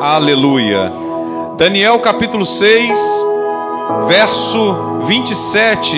[0.00, 0.92] Aleluia.
[1.56, 3.24] Daniel capítulo 6,
[4.06, 5.96] verso 27.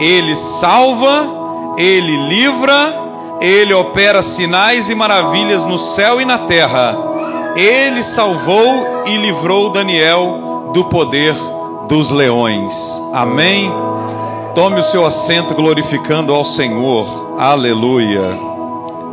[0.00, 2.94] Ele salva, ele livra,
[3.40, 6.96] ele opera sinais e maravilhas no céu e na terra.
[7.54, 11.34] Ele salvou e livrou Daniel do poder
[11.86, 13.00] dos leões.
[13.12, 13.70] Amém.
[14.54, 17.36] Tome o seu assento glorificando ao Senhor.
[17.38, 18.38] Aleluia.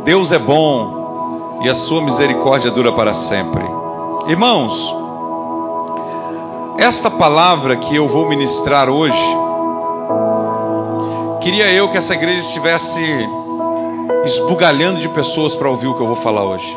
[0.04, 3.85] Deus é bom e a sua misericórdia dura para sempre.
[4.28, 4.92] Irmãos,
[6.78, 9.16] esta palavra que eu vou ministrar hoje,
[11.40, 13.00] queria eu que essa igreja estivesse
[14.24, 16.76] esbugalhando de pessoas para ouvir o que eu vou falar hoje.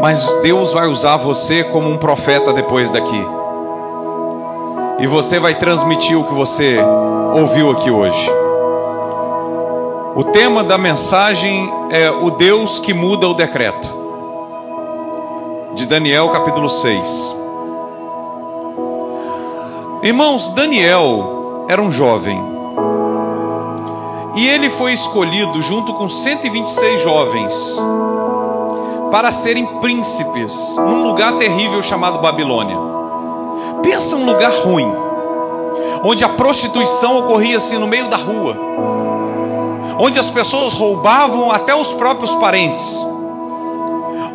[0.00, 3.26] Mas Deus vai usar você como um profeta depois daqui.
[5.00, 6.78] E você vai transmitir o que você
[7.34, 8.30] ouviu aqui hoje.
[10.14, 14.03] O tema da mensagem é o Deus que muda o decreto.
[15.74, 17.36] De Daniel capítulo 6.
[20.04, 22.40] Irmãos, Daniel era um jovem.
[24.36, 27.76] E ele foi escolhido junto com 126 jovens
[29.10, 32.78] para serem príncipes num lugar terrível chamado Babilônia.
[33.82, 34.92] Pensa um lugar ruim,
[36.04, 38.56] onde a prostituição ocorria assim no meio da rua,
[39.98, 43.04] onde as pessoas roubavam até os próprios parentes,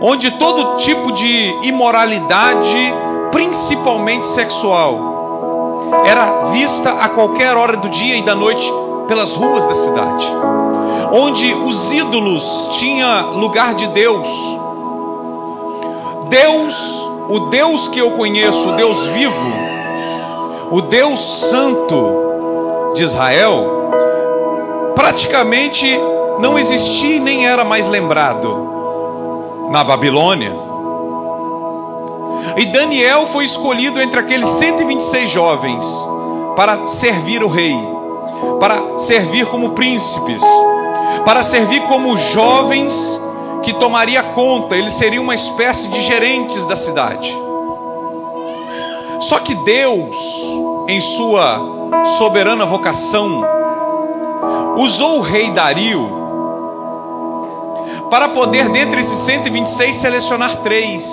[0.02, 2.94] onde todo tipo de imoralidade,
[3.32, 8.72] principalmente sexual, era vista a qualquer hora do dia e da noite
[9.08, 10.26] pelas ruas da cidade,
[11.12, 14.30] onde os ídolos tinham lugar de Deus.
[16.30, 19.52] Deus, o Deus que eu conheço, o Deus vivo,
[20.72, 23.92] o Deus Santo de Israel,
[24.96, 26.00] praticamente
[26.40, 28.79] não existia e nem era mais lembrado
[29.70, 30.54] na Babilônia.
[32.58, 35.86] E Daniel foi escolhido entre aqueles 126 jovens
[36.56, 37.78] para servir o rei,
[38.60, 40.44] para servir como príncipes,
[41.24, 43.20] para servir como jovens
[43.62, 47.38] que tomaria conta, eles seriam uma espécie de gerentes da cidade.
[49.20, 50.18] Só que Deus,
[50.88, 51.60] em sua
[52.18, 53.44] soberana vocação,
[54.78, 56.19] usou o rei Dario
[58.10, 61.12] para poder, dentre esses 126, selecionar três.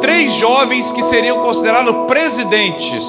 [0.00, 3.06] Três jovens que seriam considerados presidentes,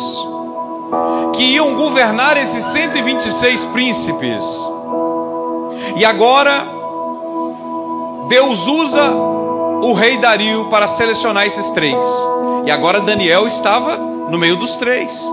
[1.33, 4.43] que iam governar esses 126 príncipes.
[5.95, 6.67] E agora,
[8.27, 9.11] Deus usa
[9.83, 12.03] o rei Dario para selecionar esses três.
[12.65, 15.31] E agora Daniel estava no meio dos três.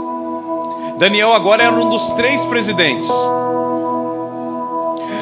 [0.98, 3.10] Daniel agora era um dos três presidentes.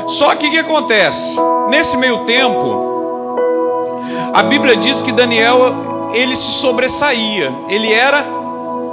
[0.06, 1.36] Só que o que acontece?
[1.68, 3.36] Nesse meio tempo,
[4.32, 5.60] a Bíblia diz que Daniel
[6.12, 7.52] ele se sobressaía.
[7.68, 8.24] Ele era,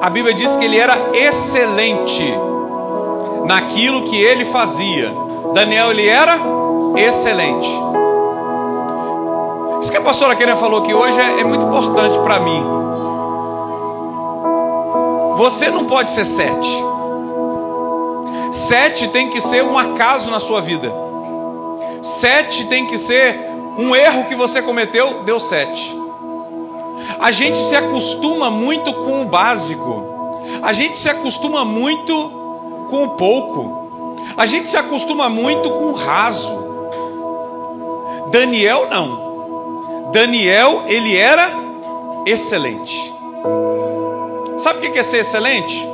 [0.02, 2.24] a Bíblia diz que ele era excelente
[3.46, 5.14] naquilo que ele fazia.
[5.54, 6.40] Daniel ele era
[6.96, 7.70] excelente.
[9.82, 12.64] Isso que a pastora Kenia falou aqui hoje é, é muito importante para mim.
[15.38, 16.91] Você não pode ser sete.
[18.52, 20.94] Sete tem que ser um acaso na sua vida.
[22.02, 23.40] Sete tem que ser
[23.78, 25.98] um erro que você cometeu, deu sete.
[27.20, 30.06] A gente se acostuma muito com o básico.
[30.62, 32.14] A gente se acostuma muito
[32.90, 34.18] com o pouco.
[34.36, 36.54] A gente se acostuma muito com o raso.
[38.32, 40.12] Daniel não.
[40.12, 41.50] Daniel, ele era
[42.26, 43.14] excelente.
[44.58, 45.88] Sabe o que é ser excelente?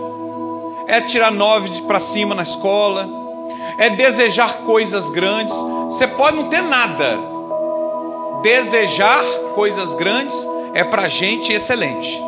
[0.88, 3.08] É tirar nove para cima na escola,
[3.78, 5.56] é desejar coisas grandes.
[5.86, 7.20] Você pode não ter nada.
[8.42, 12.22] Desejar coisas grandes é para gente excelente.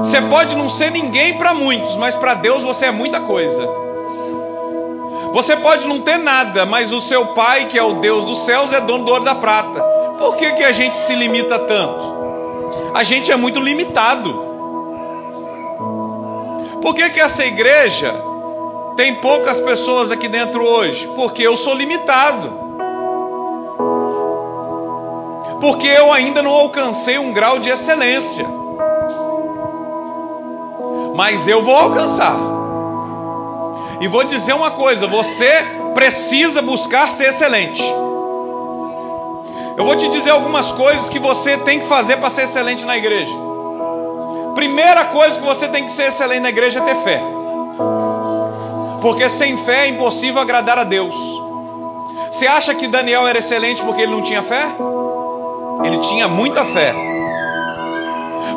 [0.00, 3.66] Você pode não ser ninguém para muitos, mas para Deus você é muita coisa.
[5.32, 8.72] Você pode não ter nada, mas o seu pai, que é o Deus dos céus,
[8.72, 9.82] é dono do ouro da prata.
[10.18, 12.16] Por que, que a gente se limita tanto?
[12.94, 14.45] A gente é muito limitado.
[16.82, 18.14] Por que, que essa igreja
[18.96, 21.06] tem poucas pessoas aqui dentro hoje?
[21.14, 22.66] Porque eu sou limitado.
[25.60, 28.46] Porque eu ainda não alcancei um grau de excelência.
[31.14, 32.36] Mas eu vou alcançar.
[34.00, 35.50] E vou dizer uma coisa: você
[35.94, 37.82] precisa buscar ser excelente.
[39.76, 42.96] Eu vou te dizer algumas coisas que você tem que fazer para ser excelente na
[42.96, 43.45] igreja.
[44.56, 47.20] Primeira coisa que você tem que ser excelente na igreja é ter fé.
[49.02, 51.14] Porque sem fé é impossível agradar a Deus.
[52.32, 54.64] Você acha que Daniel era excelente porque ele não tinha fé?
[55.84, 56.94] Ele tinha muita fé.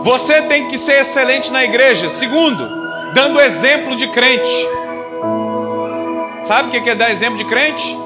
[0.01, 2.07] Você tem que ser excelente na igreja.
[2.07, 2.65] Segundo,
[3.13, 4.67] dando exemplo de crente.
[6.45, 7.99] Sabe o que é dar exemplo de crente?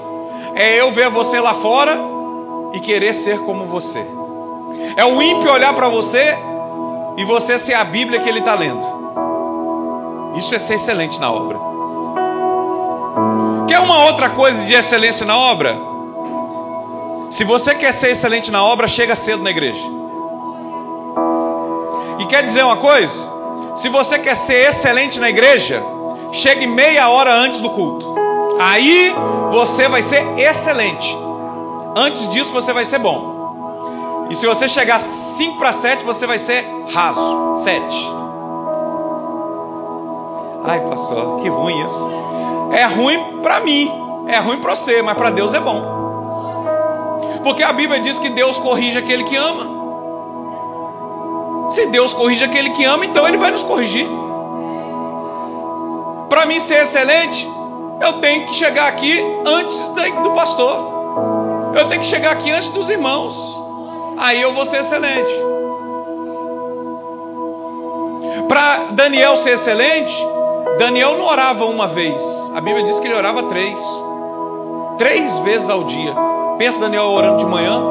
[0.56, 1.96] É eu ver você lá fora
[2.74, 4.04] e querer ser como você.
[4.98, 6.36] É o ímpio olhar para você
[7.18, 8.86] e você ser a Bíblia que ele está lendo.
[10.36, 11.60] Isso é ser excelente na obra.
[13.68, 15.78] Quer uma outra coisa de excelência na obra?
[17.32, 19.84] Se você quer ser excelente na obra, chega cedo na igreja.
[22.20, 23.28] E quer dizer uma coisa?
[23.76, 25.84] Se você quer ser excelente na igreja,
[26.32, 28.16] chegue meia hora antes do culto.
[28.60, 29.14] Aí
[29.52, 31.18] você vai ser excelente.
[31.96, 33.33] Antes disso você vai ser bom.
[34.30, 37.56] E se você chegar 5 para 7, você vai ser raso.
[37.56, 38.12] 7.
[40.66, 42.10] Ai, pastor, que ruim isso.
[42.72, 43.92] É ruim para mim,
[44.28, 45.82] é ruim para você, mas para Deus é bom.
[47.44, 49.74] Porque a Bíblia diz que Deus corrige aquele que ama.
[51.70, 54.08] Se Deus corrige aquele que ama, então Ele vai nos corrigir.
[56.30, 57.48] Para mim ser excelente,
[58.02, 59.78] eu tenho que chegar aqui antes
[60.24, 60.94] do pastor.
[61.76, 63.53] Eu tenho que chegar aqui antes dos irmãos.
[64.18, 65.34] Aí eu vou ser excelente.
[68.48, 70.16] Para Daniel ser excelente,
[70.78, 72.52] Daniel não orava uma vez.
[72.56, 73.82] A Bíblia diz que ele orava três.
[74.98, 76.14] Três vezes ao dia.
[76.58, 77.84] Pensa Daniel orando de manhã.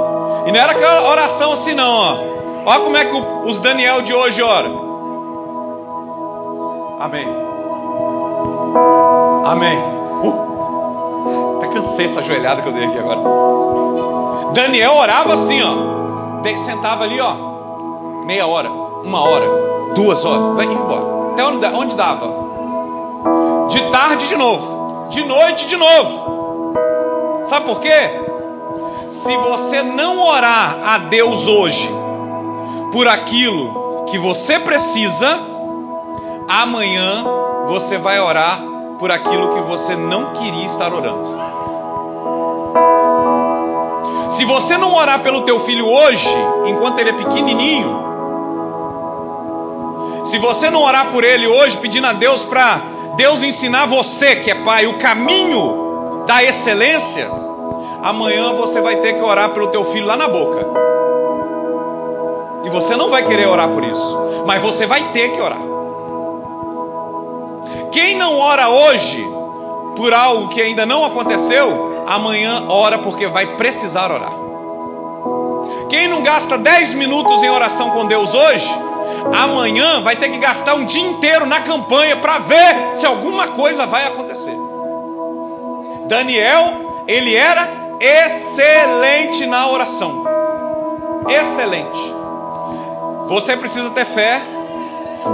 [0.46, 2.16] E não era aquela oração assim, não, ó.
[2.64, 3.14] Olha como é que
[3.44, 4.92] os Daniel de hoje oram.
[7.00, 7.26] Amém.
[9.44, 9.78] Amém.
[10.22, 13.20] Uh, até cansei essa joelhada que eu dei aqui agora.
[14.52, 15.91] Daniel orava assim, ó.
[16.58, 17.34] Sentava ali, ó.
[18.24, 19.46] Meia hora, uma hora,
[19.94, 20.56] duas horas.
[20.56, 21.32] Vai embora.
[21.32, 22.26] Até onde, onde dava?
[23.68, 25.08] De tarde de novo.
[25.08, 26.74] De noite de novo.
[27.44, 28.22] Sabe por quê?
[29.10, 31.90] Se você não orar a Deus hoje
[32.92, 35.38] por aquilo que você precisa,
[36.48, 37.24] amanhã
[37.66, 38.60] você vai orar
[38.98, 41.28] por aquilo que você não queria estar orando.
[44.32, 46.26] Se você não orar pelo teu filho hoje,
[46.64, 48.02] enquanto ele é pequenininho,
[50.24, 52.80] se você não orar por ele hoje, pedindo a Deus para
[53.14, 57.30] Deus ensinar você, que é pai, o caminho da excelência,
[58.02, 60.66] amanhã você vai ter que orar pelo teu filho lá na boca.
[62.64, 65.60] E você não vai querer orar por isso, mas você vai ter que orar.
[67.90, 69.22] Quem não ora hoje
[69.94, 74.32] por algo que ainda não aconteceu, amanhã ora porque vai precisar orar.
[75.88, 78.68] Quem não gasta 10 minutos em oração com Deus hoje,
[79.42, 83.86] amanhã vai ter que gastar um dia inteiro na campanha para ver se alguma coisa
[83.86, 84.56] vai acontecer.
[86.06, 87.68] Daniel, ele era
[88.00, 90.24] excelente na oração.
[91.28, 92.14] Excelente.
[93.28, 94.42] Você precisa ter fé,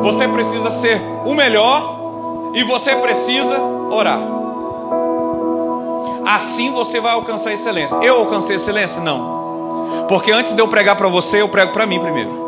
[0.02, 3.58] você precisa ser o melhor e você precisa
[3.90, 4.37] orar.
[6.28, 7.98] Assim você vai alcançar excelência.
[8.02, 9.00] Eu alcancei excelência?
[9.00, 10.04] Não.
[10.10, 12.46] Porque antes de eu pregar para você, eu prego para mim primeiro.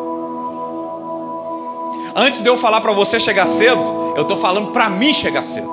[2.15, 5.73] Antes de eu falar para você chegar cedo, eu estou falando para mim chegar cedo.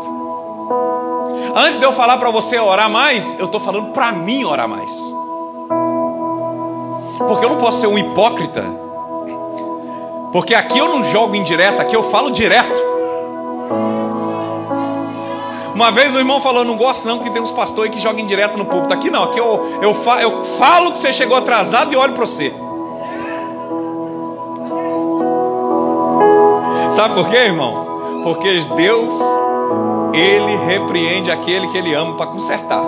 [1.54, 4.90] Antes de eu falar para você orar mais, eu estou falando para mim orar mais.
[7.28, 8.64] Porque eu não posso ser um hipócrita.
[10.32, 12.97] Porque aqui eu não jogo indireta, aqui eu falo direto.
[15.78, 18.58] Uma vez o irmão falou: Não gosto não que tem uns pastores que jogam direto
[18.58, 18.96] no púlpito.
[18.96, 22.26] Aqui não, aqui eu, eu, fa, eu falo que você chegou atrasado e olho para
[22.26, 22.52] você.
[26.90, 28.24] Sabe por quê, irmão?
[28.24, 29.14] Porque Deus,
[30.16, 32.84] Ele repreende aquele que Ele ama para consertar.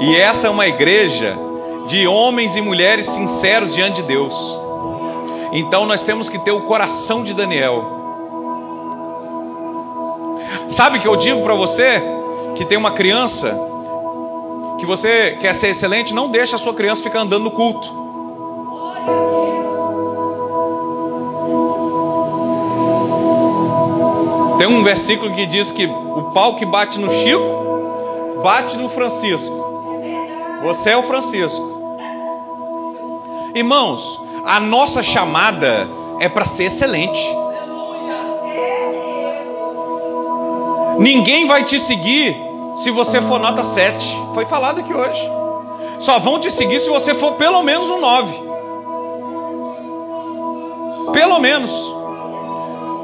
[0.00, 1.38] E essa é uma igreja
[1.86, 4.58] de homens e mulheres sinceros diante de Deus.
[5.52, 7.93] Então nós temos que ter o coração de Daniel.
[10.68, 12.02] Sabe que eu digo para você
[12.54, 13.58] que tem uma criança
[14.78, 18.04] que você quer ser excelente, não deixa a sua criança ficar andando no culto.
[24.58, 29.54] Tem um versículo que diz que o pau que bate no Chico, bate no Francisco.
[30.62, 31.74] Você é o Francisco.
[33.54, 35.86] Irmãos, a nossa chamada
[36.18, 37.20] é para ser excelente.
[40.98, 42.36] Ninguém vai te seguir
[42.76, 44.16] se você for nota 7.
[44.34, 45.30] Foi falado aqui hoje.
[46.00, 48.42] Só vão te seguir se você for pelo menos um 9.
[51.12, 51.72] Pelo menos.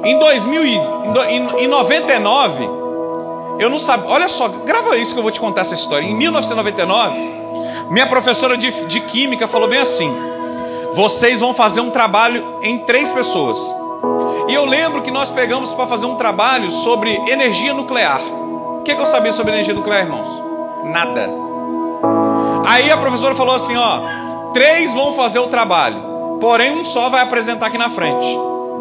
[0.05, 0.65] Em 2000
[1.59, 2.69] em 99,
[3.59, 4.11] eu não sabia.
[4.11, 6.07] Olha só, grava isso que eu vou te contar essa história.
[6.07, 7.19] Em 1999,
[7.91, 10.11] minha professora de, de química falou bem assim:
[10.95, 13.59] vocês vão fazer um trabalho em três pessoas.
[14.49, 18.21] E eu lembro que nós pegamos para fazer um trabalho sobre energia nuclear.
[18.21, 20.43] O que, que eu sabia sobre energia nuclear, irmãos?
[20.85, 21.31] Nada.
[22.67, 24.01] Aí a professora falou assim: ó,
[24.53, 28.27] três vão fazer o trabalho, porém um só vai apresentar aqui na frente,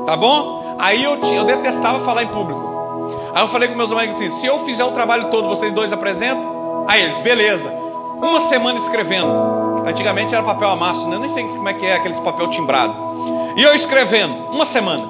[0.05, 0.75] tá bom?
[0.79, 2.69] Aí eu, eu detestava falar em público.
[3.35, 5.91] Aí eu falei com meus amigos assim: se eu fizer o trabalho todo, vocês dois
[5.91, 6.85] apresentam?
[6.88, 7.71] Aí eles, beleza.
[8.21, 9.83] Uma semana escrevendo.
[9.85, 11.15] Antigamente era papel amasso, né?
[11.15, 12.93] eu nem sei como é que é aqueles papel timbrado.
[13.56, 15.08] E eu escrevendo, uma semana.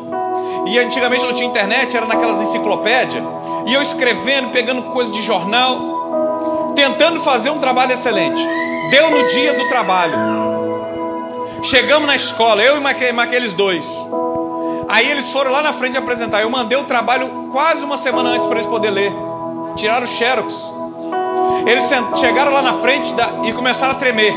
[0.68, 3.24] E antigamente não tinha internet, era naquelas enciclopédias.
[3.68, 8.42] E eu escrevendo, pegando coisa de jornal, tentando fazer um trabalho excelente.
[8.90, 10.16] Deu no dia do trabalho.
[11.64, 13.88] Chegamos na escola, eu e aqueles dois.
[14.88, 16.42] Aí eles foram lá na frente apresentar.
[16.42, 19.14] Eu mandei o trabalho quase uma semana antes para eles poderem ler.
[19.76, 20.74] Tiraram o xerox.
[21.68, 21.84] Eles
[22.20, 23.14] chegaram lá na frente
[23.46, 24.34] e começaram a tremer.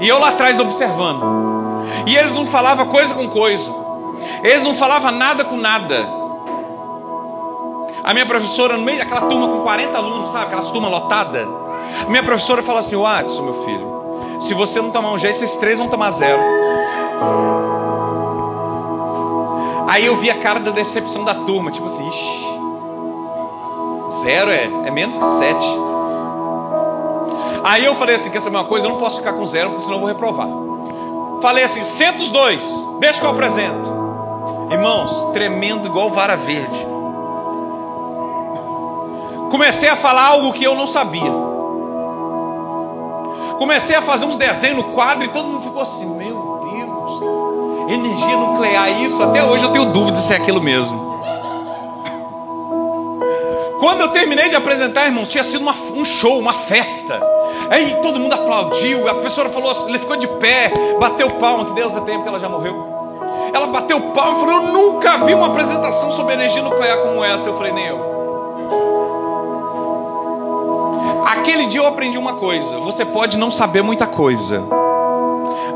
[0.00, 1.47] E eu lá atrás observando.
[2.06, 3.72] E eles não falavam coisa com coisa.
[4.42, 6.18] Eles não falavam nada com nada.
[8.04, 10.46] A minha professora, no meio daquela turma com 40 alunos, sabe?
[10.46, 11.46] Aquelas turmas lotadas.
[12.06, 15.56] A minha professora fala assim: Watson, meu filho, se você não tomar um jeito, esses
[15.56, 16.40] três vão tomar zero.
[19.88, 22.44] Aí eu vi a cara da decepção da turma, tipo assim, ixi,
[24.22, 25.66] zero é, é menos que sete.
[27.64, 28.86] Aí eu falei assim: quer saber uma coisa?
[28.86, 30.67] Eu não posso ficar com zero, porque senão eu vou reprovar.
[31.40, 32.64] Falei assim: senta os dois,
[33.00, 33.98] deixa que eu apresento.
[34.70, 36.86] Irmãos, tremendo igual vara verde.
[39.50, 41.32] Comecei a falar algo que eu não sabia.
[43.58, 46.58] Comecei a fazer uns desenhos no quadro e todo mundo ficou assim: meu
[47.88, 51.07] Energia nuclear, isso até hoje eu tenho dúvidas se é aquilo mesmo.
[53.78, 57.20] Quando eu terminei de apresentar, irmãos, tinha sido uma, um show, uma festa.
[57.70, 61.72] Aí todo mundo aplaudiu, a professora falou assim, ele ficou de pé, bateu palma, que
[61.72, 62.98] Deus é tempo que ela já morreu.
[63.52, 67.48] Ela bateu palma e falou: Eu nunca vi uma apresentação sobre energia nuclear como essa.
[67.48, 68.18] Eu falei: Nem eu.
[71.26, 74.62] Aquele dia eu aprendi uma coisa: você pode não saber muita coisa,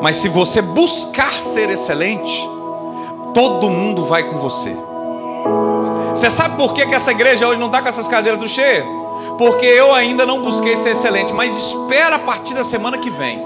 [0.00, 2.48] mas se você buscar ser excelente,
[3.32, 4.76] todo mundo vai com você.
[6.14, 8.84] Você sabe por que, que essa igreja hoje não está com essas cadeiras do cheio?
[9.38, 13.42] Porque eu ainda não busquei ser excelente, mas espera a partir da semana que vem.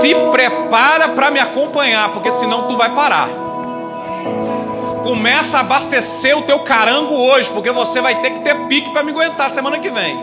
[0.00, 3.28] Se prepara para me acompanhar, porque senão tu vai parar.
[5.02, 9.02] Começa a abastecer o teu carango hoje, porque você vai ter que ter pique para
[9.02, 10.22] me aguentar semana que vem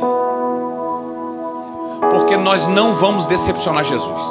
[2.10, 4.24] porque nós não vamos decepcionar Jesus.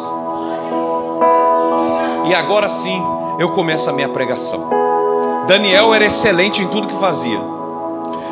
[2.27, 3.03] E agora sim,
[3.39, 4.69] eu começo a minha pregação.
[5.47, 7.41] Daniel era excelente em tudo que fazia.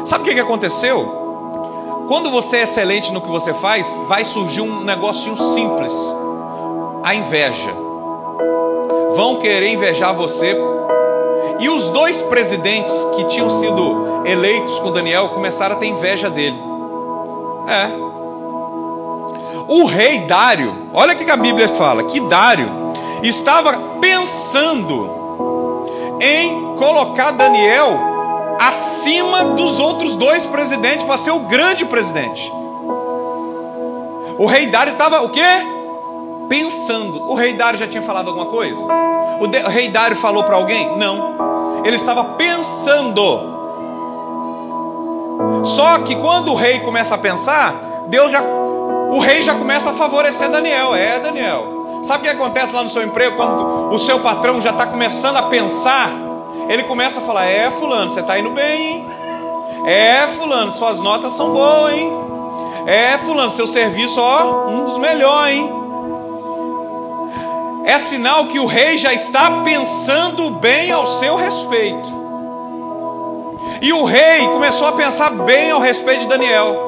[0.04, 2.04] Sabe o que, que aconteceu?
[2.08, 5.92] Quando você é excelente no que você faz, vai surgir um negocinho simples:
[7.02, 7.74] a inveja.
[9.14, 10.56] Vão querer invejar você.
[11.58, 16.58] E os dois presidentes que tinham sido eleitos com Daniel começaram a ter inveja dele.
[17.68, 18.06] É,
[19.68, 22.85] o rei Dário, olha o que a Bíblia fala: que Dário
[23.22, 25.10] estava pensando
[26.20, 27.98] em colocar Daniel
[28.60, 32.52] acima dos outros dois presidentes para ser o grande presidente.
[34.38, 35.42] O rei Dário estava o quê?
[36.48, 37.30] Pensando.
[37.30, 38.84] O rei Dário já tinha falado alguma coisa?
[39.40, 40.96] O, de, o rei Dário falou para alguém?
[40.96, 41.82] Não.
[41.84, 43.54] Ele estava pensando.
[45.64, 47.74] Só que quando o rei começa a pensar,
[48.08, 50.94] Deus já o rei já começa a favorecer Daniel.
[50.94, 51.75] É, Daniel.
[52.02, 55.36] Sabe o que acontece lá no seu emprego quando o seu patrão já está começando
[55.36, 56.10] a pensar?
[56.68, 59.06] Ele começa a falar: É, Fulano, você está indo bem, hein?
[59.86, 62.10] É, Fulano, suas notas são boas, hein?
[62.86, 65.70] É, Fulano, seu serviço, ó, um dos melhores, hein?
[67.84, 72.08] É sinal que o rei já está pensando bem ao seu respeito.
[73.80, 76.86] E o rei começou a pensar bem ao respeito de Daniel.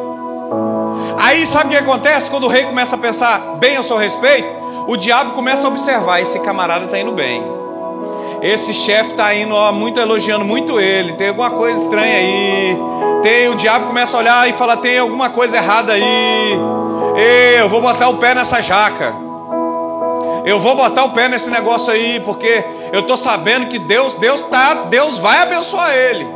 [1.18, 4.48] Aí sabe o que acontece quando o rei começa a pensar bem ao seu respeito?
[4.88, 7.44] O diabo começa a observar: esse camarada está indo bem.
[8.40, 11.12] Esse chefe está indo ó, muito elogiando muito ele.
[11.12, 12.78] Tem alguma coisa estranha aí.
[13.22, 16.58] Tem o diabo começa a olhar e fala: tem alguma coisa errada aí.
[17.58, 19.14] Eu vou botar o pé nessa jaca.
[20.46, 24.40] Eu vou botar o pé nesse negócio aí, porque eu estou sabendo que Deus, Deus
[24.44, 26.26] tá, Deus vai abençoar ele.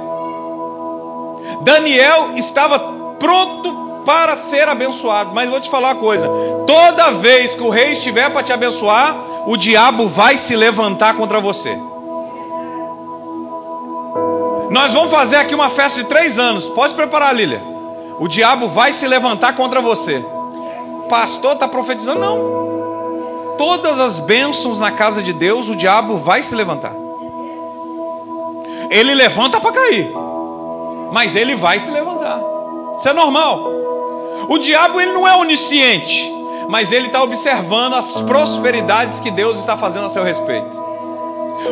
[1.63, 2.79] Daniel estava
[3.19, 5.33] pronto para ser abençoado.
[5.35, 6.29] Mas vou te falar uma coisa:
[6.67, 9.17] toda vez que o rei estiver para te abençoar,
[9.47, 11.79] o diabo vai se levantar contra você.
[14.71, 16.67] Nós vamos fazer aqui uma festa de três anos.
[16.69, 17.63] Pode preparar, Lília.
[18.19, 20.25] o diabo vai se levantar contra você.
[21.09, 22.21] Pastor está profetizando?
[22.21, 22.63] Não.
[23.59, 26.95] Todas as bênçãos na casa de Deus, o diabo vai se levantar.
[28.91, 30.11] Ele levanta para cair,
[31.13, 32.52] mas ele vai se levantar.
[33.03, 33.69] Isso é normal.
[34.49, 36.33] O diabo ele não é onisciente,
[36.69, 40.81] mas ele está observando as prosperidades que Deus está fazendo a seu respeito.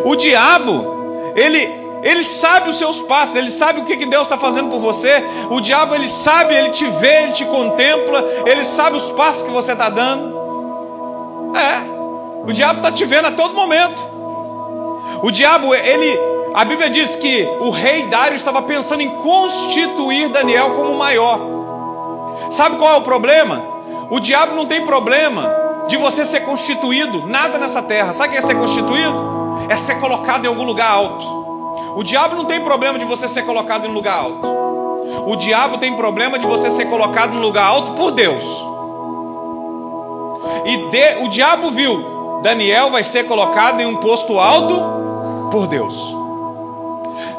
[0.05, 4.37] O diabo, ele ele sabe os seus passos, ele sabe o que, que Deus está
[4.37, 5.23] fazendo por você.
[5.51, 9.53] O diabo, ele sabe, ele te vê, ele te contempla, ele sabe os passos que
[9.53, 10.35] você está dando.
[11.55, 14.03] É, o diabo está te vendo a todo momento.
[15.23, 16.19] O diabo, ele,
[16.55, 21.41] a Bíblia diz que o rei Dário estava pensando em constituir Daniel como maior.
[22.51, 23.63] Sabe qual é o problema?
[24.11, 25.55] O diabo não tem problema
[25.89, 28.13] de você ser constituído, nada nessa terra.
[28.13, 29.67] Sabe o que é ser constituído?
[29.69, 31.95] É ser colocado em algum lugar alto.
[31.97, 34.47] O diabo não tem problema de você ser colocado em um lugar alto.
[35.27, 38.45] O diabo tem problema de você ser colocado em um lugar alto por Deus.
[40.65, 44.81] E de, o diabo viu, Daniel vai ser colocado em um posto alto
[45.51, 46.20] por Deus.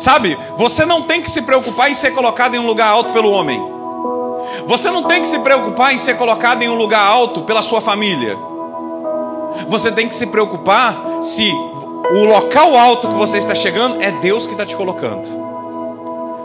[0.02, 3.30] Sabe, você não tem que se preocupar em ser colocado em um lugar alto pelo
[3.30, 3.62] homem.
[4.66, 7.80] Você não tem que se preocupar em ser colocado em um lugar alto pela sua
[7.80, 8.36] família.
[9.68, 14.48] Você tem que se preocupar se o local alto que você está chegando é Deus
[14.48, 15.30] que está te colocando.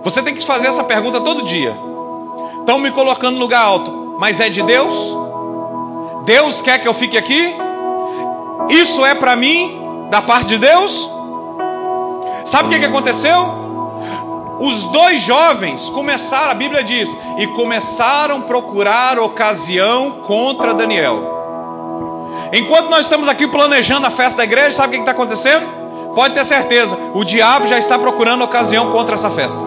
[0.04, 1.74] Você tem que fazer essa pergunta todo dia.
[2.58, 5.16] Estão me colocando no lugar alto, mas é de Deus?
[6.26, 7.56] Deus quer que eu fique aqui?
[8.68, 11.15] Isso é para mim, da parte de Deus?
[12.46, 13.66] Sabe o que, que aconteceu?
[14.60, 21.34] Os dois jovens começaram, a Bíblia diz, e começaram a procurar ocasião contra Daniel.
[22.52, 25.66] Enquanto nós estamos aqui planejando a festa da igreja, sabe o que está acontecendo?
[26.14, 29.60] Pode ter certeza, o diabo já está procurando ocasião contra essa festa.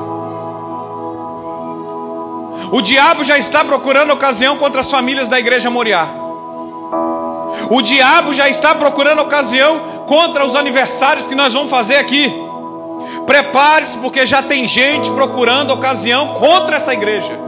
[2.71, 6.07] O diabo já está procurando ocasião contra as famílias da igreja Moriá.
[7.69, 12.48] O diabo já está procurando ocasião contra os aniversários que nós vamos fazer aqui.
[13.29, 17.39] Prepare-se, porque já tem gente procurando ocasião contra essa igreja.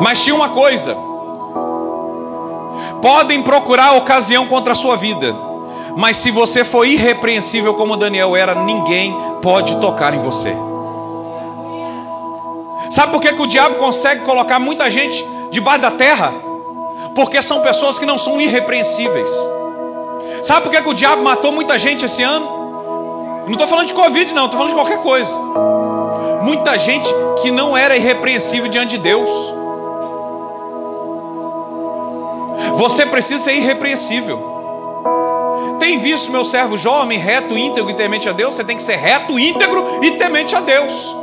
[0.00, 0.96] Mas tinha uma coisa:
[3.02, 5.36] podem procurar ocasião contra a sua vida,
[5.94, 10.56] mas se você for irrepreensível como Daniel era, ninguém pode tocar em você.
[12.90, 16.32] Sabe por que, que o diabo consegue colocar muita gente debaixo da terra?
[17.14, 19.28] Porque são pessoas que não são irrepreensíveis.
[20.42, 22.62] Sabe por que, que o diabo matou muita gente esse ano?
[23.46, 25.34] Não estou falando de Covid, não, estou falando de qualquer coisa.
[26.42, 27.08] Muita gente
[27.40, 29.30] que não era irrepreensível diante de Deus.
[32.76, 34.50] Você precisa ser irrepreensível.
[35.78, 38.54] Tem visto meu servo jovem, reto, íntegro e temente a Deus?
[38.54, 41.16] Você tem que ser reto, íntegro e temente a Deus.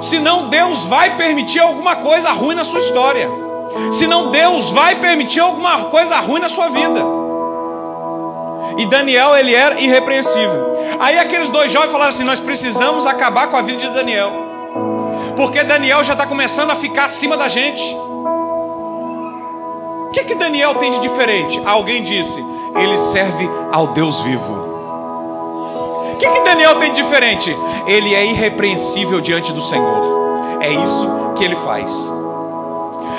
[0.00, 3.28] Senão Deus vai permitir alguma coisa ruim na sua história.
[3.92, 7.22] Senão Deus vai permitir alguma coisa ruim na sua vida.
[8.78, 10.72] E Daniel, ele era irrepreensível.
[11.00, 14.32] Aí aqueles dois jovens falaram assim: Nós precisamos acabar com a vida de Daniel.
[15.36, 17.82] Porque Daniel já está começando a ficar acima da gente.
[20.06, 21.60] O que, que Daniel tem de diferente?
[21.64, 22.44] Alguém disse:
[22.76, 24.62] ele serve ao Deus vivo.
[26.12, 27.56] O que, que Daniel tem de diferente?
[27.86, 30.58] Ele é irrepreensível diante do Senhor.
[30.60, 31.90] É isso que ele faz.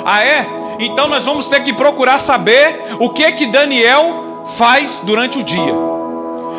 [0.04, 0.46] Ah, é?
[0.78, 4.23] Então nós vamos ter que procurar saber o que que Daniel
[4.56, 5.74] faz durante o dia.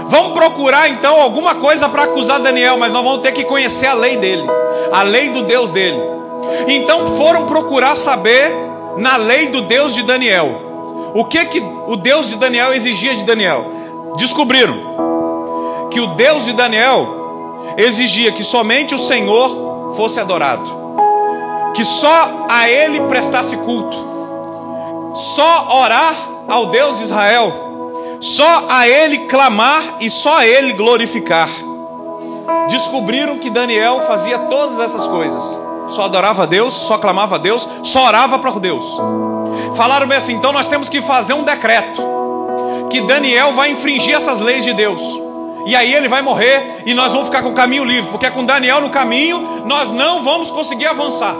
[0.07, 3.93] Vamos procurar então alguma coisa para acusar Daniel, mas nós vamos ter que conhecer a
[3.93, 4.43] lei dele,
[4.91, 5.99] a lei do Deus dele.
[6.67, 8.51] Então foram procurar saber
[8.97, 11.11] na lei do Deus de Daniel.
[11.13, 14.13] O que que o Deus de Daniel exigia de Daniel?
[14.17, 20.69] Descobriram que o Deus de Daniel exigia que somente o Senhor fosse adorado,
[21.73, 23.97] que só a ele prestasse culto,
[25.15, 26.15] só orar
[26.47, 27.65] ao Deus de Israel,
[28.25, 31.49] só a ele clamar e só a ele glorificar.
[32.69, 37.67] Descobriram que Daniel fazia todas essas coisas só adorava a Deus, só clamava a Deus,
[37.83, 38.97] só orava para Deus.
[39.75, 42.01] Falaram bem assim: então nós temos que fazer um decreto
[42.89, 45.01] que Daniel vai infringir essas leis de Deus.
[45.65, 48.45] E aí ele vai morrer e nós vamos ficar com o caminho livre, porque com
[48.45, 51.35] Daniel no caminho nós não vamos conseguir avançar.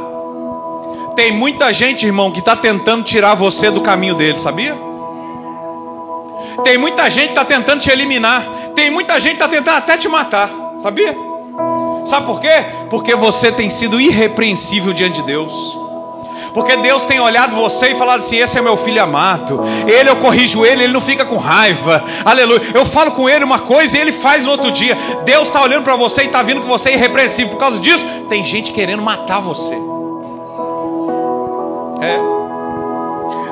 [1.16, 4.76] Tem muita gente, irmão, que está tentando tirar você do caminho dele, sabia?
[6.64, 8.44] Tem muita gente que está tentando te eliminar.
[8.76, 11.16] Tem muita gente que está tentando até te matar, sabia?
[12.06, 12.66] Sabe por quê?
[12.90, 15.80] Porque você tem sido irrepreensível diante de Deus.
[16.54, 19.60] Porque Deus tem olhado você e falado assim: esse é meu filho amado.
[19.86, 22.02] Ele eu corrijo ele, ele não fica com raiva.
[22.24, 22.62] Aleluia.
[22.74, 24.98] Eu falo com ele uma coisa e ele faz no outro dia.
[25.26, 27.52] Deus está olhando para você e está vindo que você é irrepreensível.
[27.52, 29.74] Por causa disso, tem gente querendo matar você.
[32.02, 32.36] É.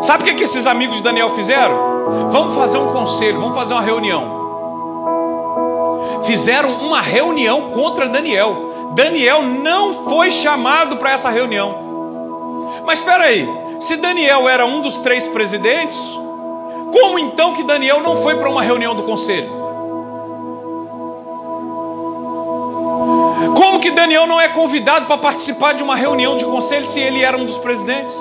[0.04, 1.93] Sabe o que, que esses amigos de Daniel fizeram?
[2.32, 4.44] Vamos fazer um conselho, vamos fazer uma reunião.
[6.24, 8.92] Fizeram uma reunião contra Daniel.
[8.94, 12.84] Daniel não foi chamado para essa reunião.
[12.86, 16.18] Mas espera aí, se Daniel era um dos três presidentes,
[16.92, 19.64] como então que Daniel não foi para uma reunião do conselho?
[23.56, 27.22] Como que Daniel não é convidado para participar de uma reunião de conselho se ele
[27.22, 28.16] era um dos presidentes?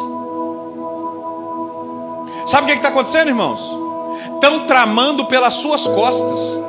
[2.52, 3.74] Sabe o que está acontecendo, irmãos?
[4.34, 6.60] Estão tramando pelas suas costas.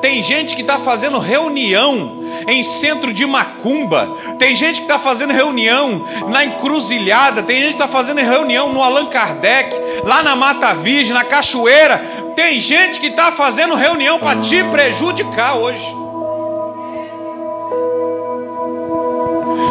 [0.00, 2.10] Tem gente que está fazendo reunião
[2.46, 7.82] em centro de macumba, tem gente que está fazendo reunião na encruzilhada, tem gente que
[7.82, 11.98] está fazendo reunião no Allan Kardec, lá na Mata Virgem, na Cachoeira.
[12.34, 15.84] Tem gente que está fazendo reunião para te prejudicar hoje.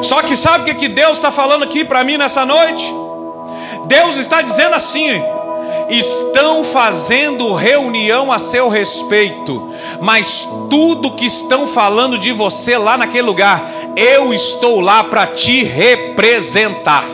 [0.04, 3.07] Só que sabe o que, que Deus está falando aqui para mim nessa noite?
[3.88, 5.22] Deus está dizendo assim:
[5.90, 13.24] estão fazendo reunião a seu respeito, mas tudo que estão falando de você lá naquele
[13.24, 13.64] lugar,
[13.96, 17.06] eu estou lá para te representar.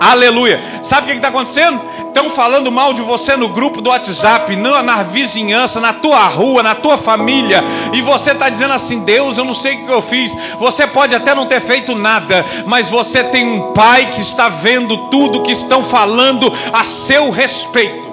[0.00, 0.60] Aleluia.
[0.82, 1.80] Sabe o que está acontecendo?
[2.16, 6.62] Estão falando mal de você no grupo do WhatsApp, na, na vizinhança, na tua rua,
[6.62, 10.00] na tua família, e você está dizendo assim: Deus, eu não sei o que eu
[10.00, 10.34] fiz.
[10.58, 14.96] Você pode até não ter feito nada, mas você tem um pai que está vendo
[15.10, 18.06] tudo que estão falando a seu respeito.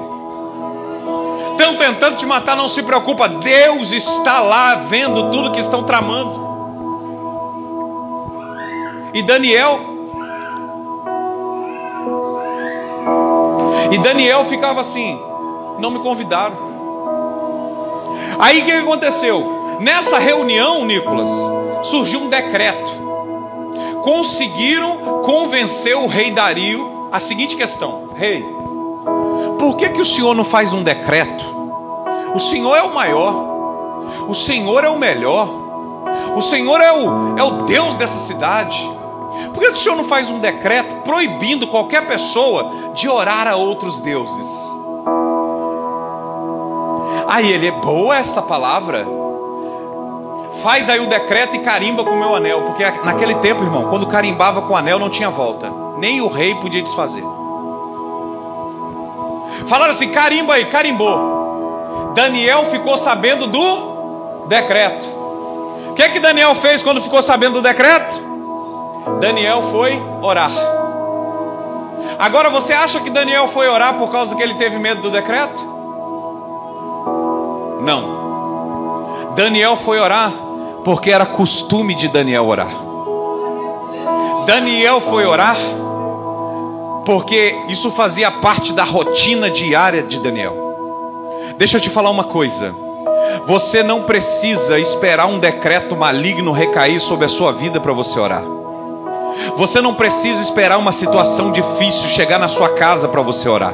[1.51, 6.43] Estão tentando te matar, não se preocupa, Deus está lá vendo tudo que estão tramando.
[9.13, 9.92] E Daniel
[13.91, 15.19] E Daniel ficava assim:
[15.79, 16.73] não me convidaram.
[18.39, 19.77] Aí o que aconteceu?
[19.79, 21.29] Nessa reunião, Nicolas,
[21.83, 22.91] surgiu um decreto.
[24.03, 28.43] Conseguiram convencer o rei Dario a seguinte questão: Rei,
[29.59, 31.45] por que, que o senhor não faz um decreto?
[32.33, 33.33] O senhor é o maior,
[34.27, 35.47] o senhor é o melhor,
[36.35, 38.91] o senhor é o, é o Deus dessa cidade.
[39.53, 43.99] Por que, o senhor não faz um decreto proibindo qualquer pessoa de orar a outros
[43.99, 44.71] deuses?
[47.27, 49.07] Aí ele é boa essa palavra.
[50.61, 54.07] Faz aí o decreto e carimba com o meu anel, porque naquele tempo, irmão, quando
[54.07, 57.23] carimbava com o anel não tinha volta, nem o rei podia desfazer.
[59.67, 62.11] Falaram assim: carimba aí, carimbou.
[62.13, 65.05] Daniel ficou sabendo do decreto.
[65.89, 68.22] O que, que Daniel fez quando ficou sabendo do decreto?
[69.19, 70.51] Daniel foi orar.
[72.19, 75.61] Agora você acha que Daniel foi orar por causa que ele teve medo do decreto?
[77.81, 79.33] Não.
[79.35, 80.31] Daniel foi orar
[80.83, 82.71] porque era costume de Daniel orar.
[84.45, 85.57] Daniel foi orar
[87.05, 90.55] porque isso fazia parte da rotina diária de Daniel.
[91.57, 92.73] Deixa eu te falar uma coisa.
[93.45, 98.62] Você não precisa esperar um decreto maligno recair sobre a sua vida para você orar.
[99.57, 103.73] Você não precisa esperar uma situação difícil chegar na sua casa para você orar.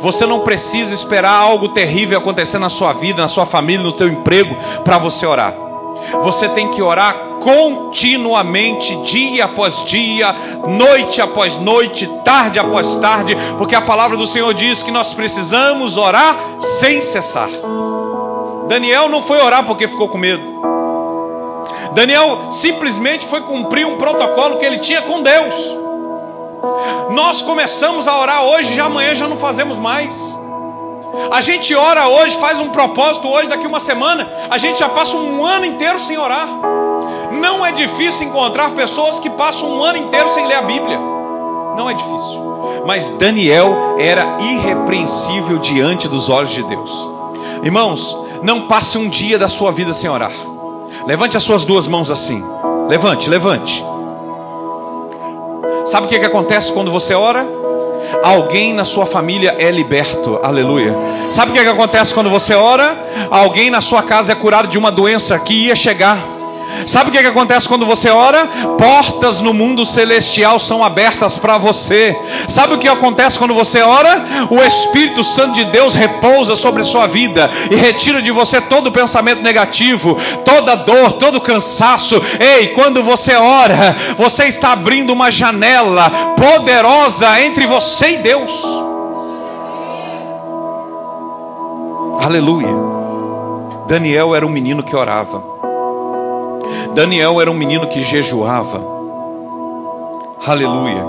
[0.00, 4.08] Você não precisa esperar algo terrível acontecer na sua vida, na sua família, no teu
[4.08, 5.54] emprego para você orar.
[6.22, 10.34] Você tem que orar continuamente, dia após dia,
[10.66, 15.96] noite após noite, tarde após tarde, porque a palavra do Senhor diz que nós precisamos
[15.96, 17.48] orar sem cessar.
[18.68, 20.60] Daniel não foi orar porque ficou com medo.
[21.94, 25.76] Daniel simplesmente foi cumprir um protocolo que ele tinha com Deus.
[27.10, 30.38] Nós começamos a orar hoje, já amanhã já não fazemos mais.
[31.32, 35.16] A gente ora hoje, faz um propósito hoje, daqui uma semana, a gente já passa
[35.16, 36.48] um ano inteiro sem orar.
[37.32, 40.98] Não é difícil encontrar pessoas que passam um ano inteiro sem ler a Bíblia.
[41.76, 42.50] Não é difícil.
[42.86, 46.90] Mas Daniel era irrepreensível diante dos olhos de Deus.
[47.62, 50.32] Irmãos, não passe um dia da sua vida sem orar.
[51.06, 52.44] Levante as suas duas mãos assim.
[52.88, 53.84] Levante, levante.
[55.84, 57.46] Sabe o que, que acontece quando você ora?
[58.22, 60.96] Alguém na sua família é liberto, aleluia.
[61.30, 62.96] Sabe o que, que acontece quando você ora?
[63.30, 66.18] Alguém na sua casa é curado de uma doença que ia chegar.
[66.86, 68.46] Sabe o que, que acontece quando você ora?
[68.78, 72.16] Portas no mundo celestial são abertas para você.
[72.48, 74.24] Sabe o que acontece quando você ora?
[74.50, 78.92] O Espírito Santo de Deus repousa sobre a sua vida e retira de você todo
[78.92, 82.20] pensamento negativo, toda dor, todo cansaço.
[82.38, 88.64] Ei, quando você ora, você está abrindo uma janela poderosa entre você e Deus.
[92.22, 92.68] Aleluia.
[93.88, 95.59] Daniel era um menino que orava.
[96.94, 98.82] Daniel era um menino que jejuava.
[100.46, 101.04] Aleluia.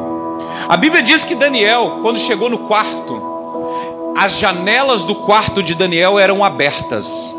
[0.67, 3.21] A Bíblia diz que Daniel, quando chegou no quarto,
[4.17, 7.35] as janelas do quarto de Daniel eram abertas,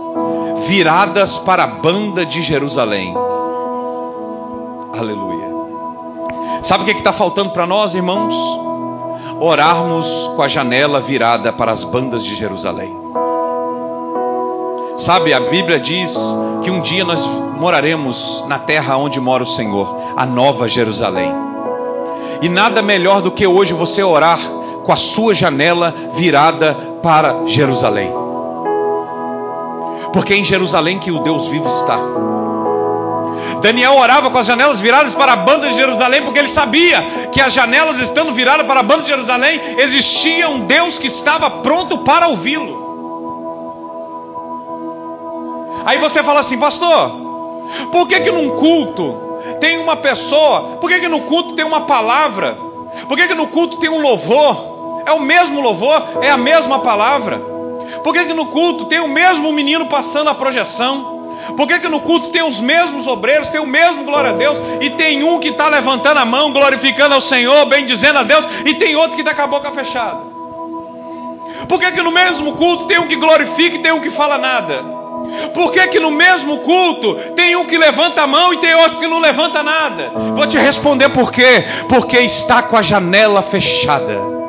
[0.66, 3.14] viradas para a banda de Jerusalém.
[4.98, 5.52] Aleluia.
[6.62, 8.36] Sabe o que está faltando para nós, irmãos?
[9.40, 13.01] Orarmos com a janela virada para as bandas de Jerusalém.
[14.98, 16.16] Sabe, a Bíblia diz
[16.62, 21.32] que um dia nós moraremos na terra onde mora o Senhor, a nova Jerusalém.
[22.40, 24.38] E nada melhor do que hoje você orar
[24.84, 28.12] com a sua janela virada para Jerusalém.
[30.12, 31.98] Porque é em Jerusalém que o Deus vivo está.
[33.62, 37.00] Daniel orava com as janelas viradas para a banda de Jerusalém, porque ele sabia
[37.30, 41.48] que as janelas estando viradas para a banda de Jerusalém, existia um Deus que estava
[41.48, 42.81] pronto para ouvi-lo.
[45.84, 47.10] Aí você fala assim, pastor,
[47.90, 49.16] por que que num culto
[49.60, 50.78] tem uma pessoa?
[50.80, 52.56] Por que que no culto tem uma palavra?
[53.08, 55.02] Por que que no culto tem um louvor?
[55.06, 57.38] É o mesmo louvor, é a mesma palavra.
[58.04, 61.12] Por que que no culto tem o mesmo menino passando a projeção?
[61.56, 64.62] Por que, que no culto tem os mesmos obreiros, tem o mesmo glória a Deus,
[64.80, 68.74] e tem um que está levantando a mão, glorificando ao Senhor, bendizendo a Deus, e
[68.74, 70.20] tem outro que está com a boca fechada?
[71.68, 74.38] Por que, que no mesmo culto tem um que glorifica e tem um que fala
[74.38, 75.01] nada?
[75.54, 78.98] Por que, que no mesmo culto tem um que levanta a mão e tem outro
[78.98, 80.12] que não levanta nada?
[80.34, 81.64] Vou te responder por quê?
[81.88, 84.41] Porque está com a janela fechada.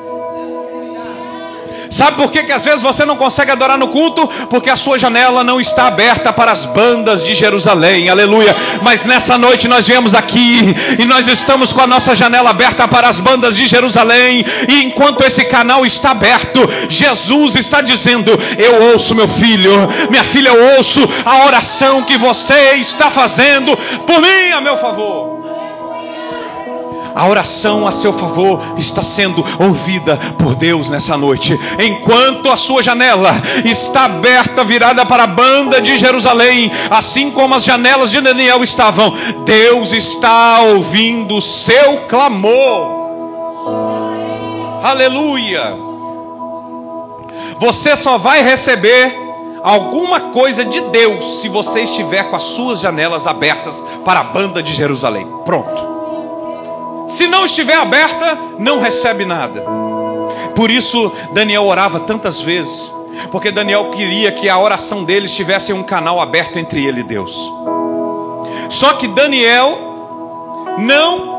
[1.93, 4.27] Sabe por que, que às vezes você não consegue adorar no culto?
[4.49, 8.55] Porque a sua janela não está aberta para as bandas de Jerusalém, aleluia.
[8.81, 13.07] Mas nessa noite nós viemos aqui e nós estamos com a nossa janela aberta para
[13.07, 14.43] as bandas de Jerusalém.
[14.67, 19.71] E enquanto esse canal está aberto, Jesus está dizendo: Eu ouço, meu filho,
[20.09, 23.77] minha filha, eu ouço a oração que você está fazendo
[24.07, 25.32] por mim, a meu favor
[27.15, 31.57] a oração a seu favor está sendo ouvida por Deus nessa noite.
[31.79, 33.31] Enquanto a sua janela
[33.65, 39.13] está aberta, virada para a banda de Jerusalém, assim como as janelas de Daniel estavam,
[39.45, 43.03] Deus está ouvindo o seu clamor.
[44.83, 45.77] Aleluia!
[47.59, 49.15] Você só vai receber
[49.63, 54.61] alguma coisa de Deus se você estiver com as suas janelas abertas para a banda
[54.61, 55.25] de Jerusalém.
[55.45, 55.92] Pronto.
[57.07, 59.63] Se não estiver aberta, não recebe nada.
[60.55, 62.93] Por isso Daniel orava tantas vezes,
[63.31, 67.03] porque Daniel queria que a oração dele estivesse em um canal aberto entre ele e
[67.03, 67.51] Deus.
[68.69, 69.77] Só que Daniel
[70.79, 71.33] não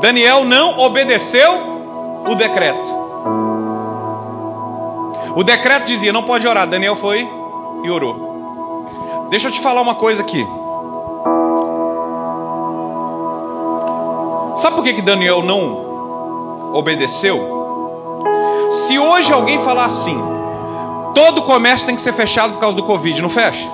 [0.00, 1.52] Daniel não obedeceu
[2.28, 3.02] o decreto.
[5.34, 6.66] O decreto dizia: não pode orar.
[6.66, 7.28] Daniel foi
[7.84, 9.28] e orou.
[9.30, 10.46] Deixa eu te falar uma coisa aqui.
[14.56, 17.62] Sabe por que, que Daniel não obedeceu?
[18.70, 20.18] Se hoje alguém falar assim,
[21.14, 23.68] todo comércio tem que ser fechado por causa do Covid, não fecha?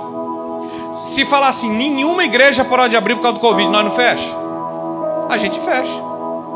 [0.93, 4.37] Se falar assim, nenhuma igreja pode abrir por causa do Covid, nós não fecha?
[5.29, 6.01] A gente fecha.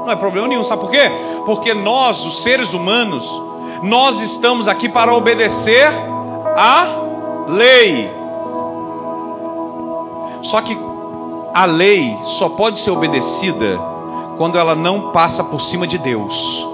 [0.05, 1.11] Não é problema nenhum, sabe por quê?
[1.45, 3.41] Porque nós, os seres humanos,
[3.83, 5.89] nós estamos aqui para obedecer
[6.57, 6.87] a
[7.49, 8.11] lei.
[10.43, 10.77] Só que
[11.55, 13.92] a lei só pode ser obedecida
[14.43, 16.67] quando ela não passa por cima de Deus.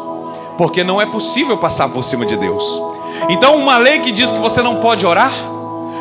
[0.57, 2.81] Porque não é possível passar por cima de Deus.
[3.29, 5.31] Então, uma lei que diz que você não pode orar,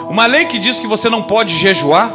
[0.09, 2.09] uma lei que diz que você não pode jejuar,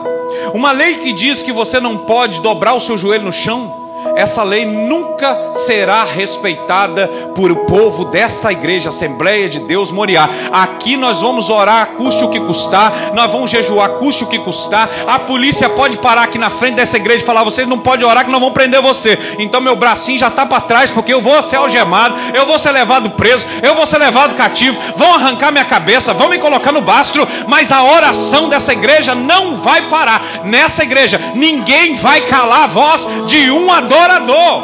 [0.55, 3.82] uma lei que diz que você não pode dobrar o seu joelho no chão,
[4.17, 10.29] essa lei nunca será respeitada por o povo dessa igreja, Assembleia de Deus Moriá.
[10.53, 14.89] Aqui nós vamos orar, custe o que custar, nós vamos jejuar, custe o que custar.
[15.07, 18.25] A polícia pode parar aqui na frente dessa igreja e falar: vocês não podem orar,
[18.25, 19.19] que nós vamos prender você.
[19.39, 22.73] Então meu bracinho já está para trás, porque eu vou ser algemado, eu vou ser
[22.73, 26.81] levado preso, eu vou ser levado cativo, vão arrancar minha cabeça, vão me colocar no
[26.81, 30.23] bastro, mas a oração dessa igreja não vai parar.
[30.45, 34.63] Nessa igreja, ninguém vai calar a voz de um adorador adorador.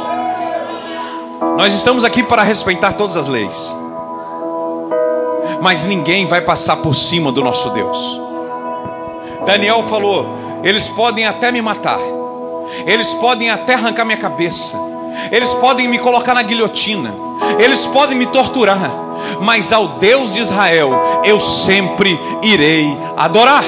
[1.56, 3.76] Nós estamos aqui para respeitar todas as leis.
[5.60, 8.20] Mas ninguém vai passar por cima do nosso Deus.
[9.46, 10.26] Daniel falou:
[10.62, 11.98] Eles podem até me matar.
[12.86, 14.76] Eles podem até arrancar minha cabeça.
[15.32, 17.14] Eles podem me colocar na guilhotina.
[17.58, 18.90] Eles podem me torturar.
[19.40, 23.64] Mas ao Deus de Israel eu sempre irei adorar.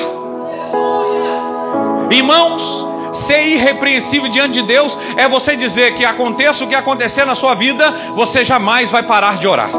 [2.11, 2.70] Irmãos,
[3.12, 7.55] ser irrepreensível diante de Deus é você dizer que aconteça o que acontecer na sua
[7.55, 9.70] vida, você jamais vai parar de orar.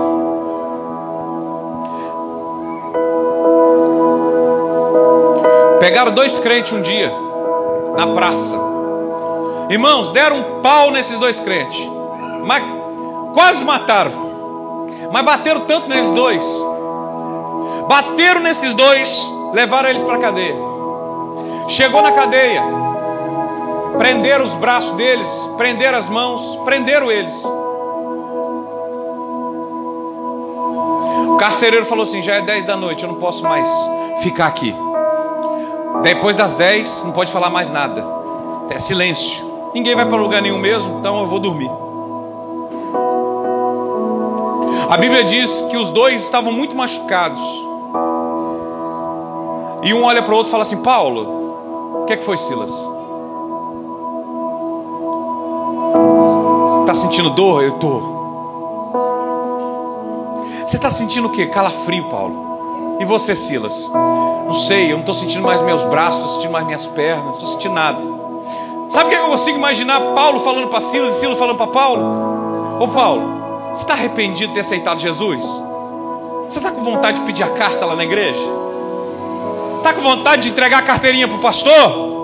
[5.79, 7.11] Pegaram dois crentes um dia
[7.95, 8.55] na praça.
[9.69, 11.89] Irmãos, deram um pau nesses dois crentes.
[12.45, 12.63] Mas
[13.33, 14.11] quase mataram.
[15.11, 16.45] Mas bateram tanto neles dois.
[17.87, 19.17] Bateram nesses dois,
[19.53, 20.55] levaram eles para a cadeia.
[21.67, 22.63] Chegou na cadeia,
[23.97, 27.43] prenderam os braços deles, prenderam as mãos, prenderam eles.
[31.29, 33.69] O carcereiro falou assim: já é 10 da noite, eu não posso mais
[34.21, 34.75] ficar aqui.
[36.03, 38.03] Depois das 10, não pode falar mais nada.
[38.69, 39.45] É silêncio.
[39.73, 41.69] Ninguém vai para lugar nenhum mesmo, então eu vou dormir.
[44.89, 47.41] A Bíblia diz que os dois estavam muito machucados.
[49.83, 52.37] E um olha para o outro e fala assim: Paulo, o que, é que foi,
[52.37, 52.71] Silas?
[56.81, 57.63] Está sentindo dor?
[57.63, 58.21] Eu estou.
[60.65, 61.45] Você está sentindo o que?
[61.47, 62.97] Calafrio, Paulo.
[62.99, 63.89] E você, Silas?
[63.91, 67.31] Não sei, eu não estou sentindo mais meus braços, estou sentindo mais minhas pernas, não
[67.31, 67.99] estou sentindo nada.
[68.89, 72.79] Sabe o que eu consigo imaginar Paulo falando para Silas e Silas falando para Paulo?
[72.79, 75.45] Ô Paulo, você está arrependido de ter aceitado Jesus?
[76.43, 78.41] Você está com vontade de pedir a carta lá na igreja?
[79.77, 82.20] Está com vontade de entregar a carteirinha para o pastor?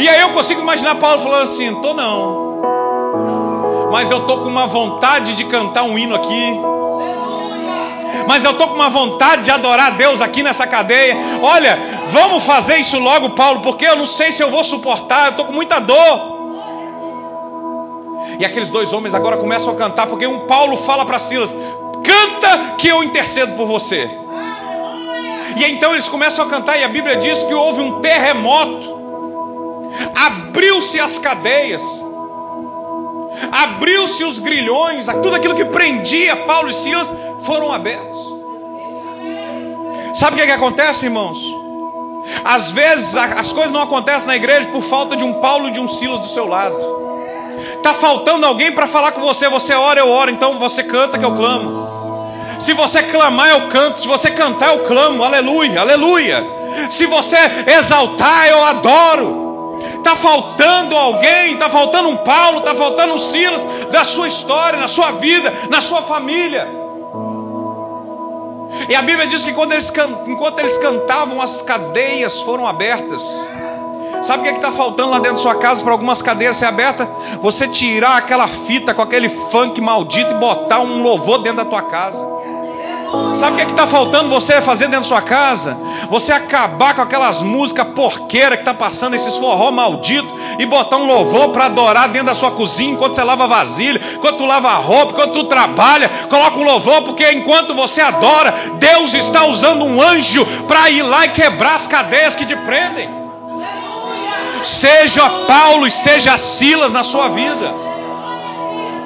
[0.00, 2.62] E aí eu consigo imaginar Paulo falando assim: tô não.
[3.92, 6.58] Mas eu tô com uma vontade de cantar um hino aqui.
[8.26, 11.14] Mas eu tô com uma vontade de adorar a Deus aqui nessa cadeia.
[11.42, 15.26] Olha, vamos fazer isso logo, Paulo, porque eu não sei se eu vou suportar.
[15.26, 16.40] Eu tô com muita dor.
[18.38, 21.54] E aqueles dois homens agora começam a cantar, porque um Paulo fala para Silas:
[22.02, 24.10] canta que eu intercedo por você.
[25.56, 28.99] E então eles começam a cantar, e a Bíblia diz que houve um terremoto
[30.14, 31.82] abriu-se as cadeias,
[33.52, 38.18] abriu-se os grilhões, tudo aquilo que prendia Paulo e Silas foram abertos.
[40.14, 41.40] Sabe o que, é que acontece, irmãos?
[42.44, 45.80] Às vezes as coisas não acontecem na igreja por falta de um Paulo e de
[45.80, 47.00] um Silas do seu lado.
[47.76, 49.48] Está faltando alguém para falar com você.
[49.48, 51.88] Você ora, eu oro, então você canta que eu clamo.
[52.58, 54.00] Se você clamar, eu canto.
[54.00, 55.22] Se você cantar, eu clamo.
[55.22, 56.46] Aleluia, aleluia.
[56.90, 57.36] Se você
[57.66, 59.49] exaltar, eu adoro.
[60.00, 64.88] Está faltando alguém, está faltando um Paulo, está faltando um Silas da sua história, na
[64.88, 66.66] sua vida, na sua família.
[68.88, 69.92] E a Bíblia diz que eles,
[70.26, 73.22] enquanto eles cantavam, as cadeias foram abertas.
[74.22, 76.66] Sabe o que é está faltando lá dentro da sua casa para algumas cadeias ser
[76.66, 77.06] abertas?
[77.42, 81.82] Você tirar aquela fita com aquele funk maldito e botar um louvor dentro da tua
[81.82, 82.29] casa.
[83.34, 85.76] Sabe o que é está faltando você fazer dentro da sua casa?
[86.08, 91.06] Você acabar com aquelas músicas porqueiras que está passando, esses forró maldito, e botar um
[91.06, 95.12] louvor para adorar dentro da sua cozinha, enquanto você lava vasilha, enquanto tu lava roupa,
[95.12, 100.44] enquanto tu trabalha, coloca um louvor, porque enquanto você adora, Deus está usando um anjo
[100.68, 103.08] para ir lá e quebrar as cadeias que te prendem.
[104.62, 107.74] Seja Paulo e seja Silas na sua vida.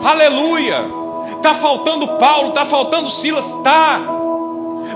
[0.03, 1.04] Aleluia.
[1.45, 4.01] Está faltando Paulo, está faltando Silas, está.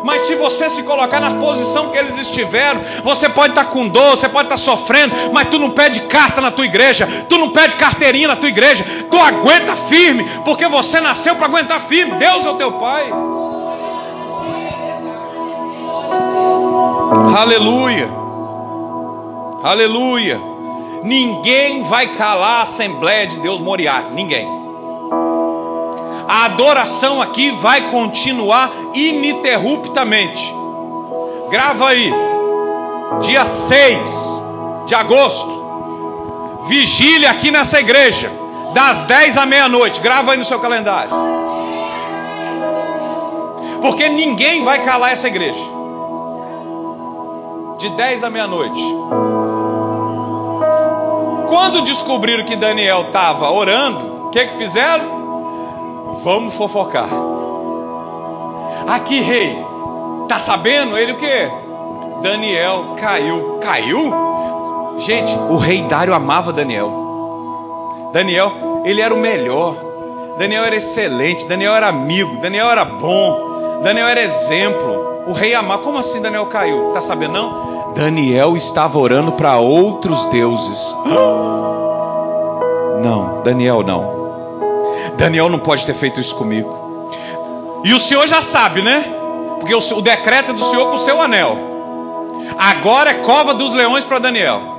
[0.02, 3.86] Mas se você se colocar na posição que eles estiveram, você pode estar tá com
[3.86, 7.36] dor, você pode estar tá sofrendo, mas tu não pede carta na tua igreja, tu
[7.36, 12.14] não pede carteirinha na tua igreja, tu aguenta firme, porque você nasceu para aguentar firme.
[12.14, 13.12] Deus é o teu Pai.
[17.36, 18.08] Aleluia.
[19.62, 20.40] Aleluia.
[21.02, 24.06] Ninguém vai calar a Assembleia de Deus Moriá.
[24.14, 24.57] Ninguém
[26.28, 30.54] a adoração aqui vai continuar ininterruptamente.
[31.48, 32.12] Grava aí,
[33.20, 34.42] dia 6
[34.84, 38.30] de agosto, vigília aqui nessa igreja,
[38.74, 40.00] das 10 à meia-noite.
[40.00, 41.10] Grava aí no seu calendário.
[43.80, 45.64] Porque ninguém vai calar essa igreja.
[47.78, 48.82] De 10 à meia-noite.
[51.48, 55.17] Quando descobriram que Daniel estava orando, o que, que fizeram?
[56.28, 57.08] Vamos fofocar.
[58.86, 59.56] Aqui, rei,
[60.28, 61.50] tá sabendo ele o que?
[62.20, 63.58] Daniel caiu.
[63.62, 64.12] Caiu?
[64.98, 68.10] Gente, o rei Dário amava Daniel.
[68.12, 68.52] Daniel,
[68.84, 69.74] ele era o melhor.
[70.36, 71.46] Daniel era excelente.
[71.46, 72.36] Daniel era amigo.
[72.42, 73.80] Daniel era bom.
[73.82, 75.22] Daniel era exemplo.
[75.26, 75.82] O rei amava.
[75.82, 76.90] Como assim Daniel caiu?
[76.92, 77.94] Tá sabendo não?
[77.94, 80.94] Daniel estava orando para outros deuses.
[83.00, 84.17] Não, Daniel não.
[85.18, 87.10] Daniel não pode ter feito isso comigo.
[87.84, 89.04] E o Senhor já sabe, né?
[89.58, 91.58] Porque o, o decreto é do Senhor com o seu anel.
[92.56, 94.78] Agora é cova dos leões para Daniel.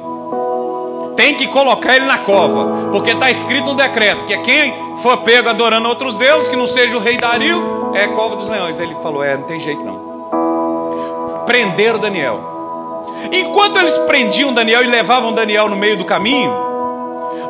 [1.18, 5.50] Tem que colocar ele na cova, porque está escrito no decreto que quem for pego
[5.50, 8.80] adorando outros deuses, que não seja o rei Dario, é cova dos leões.
[8.80, 11.44] Ele falou: É, não tem jeito não.
[11.46, 12.40] Prenderam Daniel.
[13.34, 16.54] Enquanto eles prendiam Daniel e levavam Daniel no meio do caminho,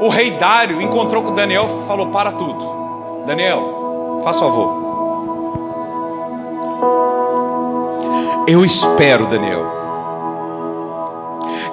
[0.01, 2.78] o rei Dário encontrou com Daniel e falou: Para tudo.
[3.25, 4.89] Daniel, faça favor.
[8.47, 9.65] Eu espero, Daniel,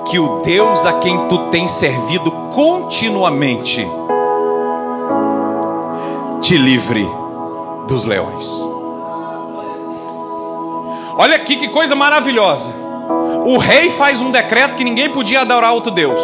[0.05, 3.89] que o Deus a quem tu tens servido continuamente
[6.43, 7.09] te livre
[7.89, 8.47] dos leões.
[11.19, 12.75] Olha aqui que coisa maravilhosa.
[13.47, 16.21] O rei faz um decreto que ninguém podia adorar outro Deus.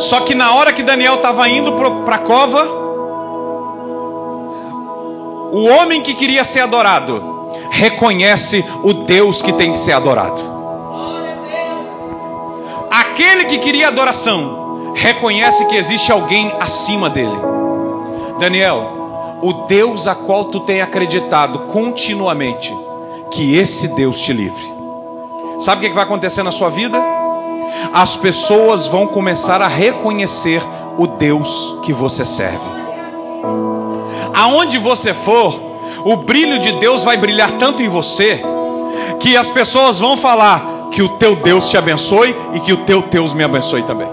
[0.00, 2.64] Só que na hora que Daniel estava indo para a cova,
[5.52, 7.22] o homem que queria ser adorado
[7.70, 10.40] reconhece o Deus que tem que ser adorado.
[12.90, 17.36] Aquele que queria adoração reconhece que existe alguém acima dele.
[18.38, 22.76] Daniel, o Deus a qual tu tem acreditado continuamente,
[23.30, 24.74] que esse Deus te livre.
[25.60, 27.19] Sabe o que vai acontecer na sua vida?
[27.92, 30.62] As pessoas vão começar a reconhecer
[30.98, 32.80] o Deus que você serve.
[34.34, 35.54] Aonde você for,
[36.04, 38.42] o brilho de Deus vai brilhar tanto em você,
[39.18, 43.02] que as pessoas vão falar que o teu Deus te abençoe e que o teu
[43.02, 44.08] Deus me abençoe também.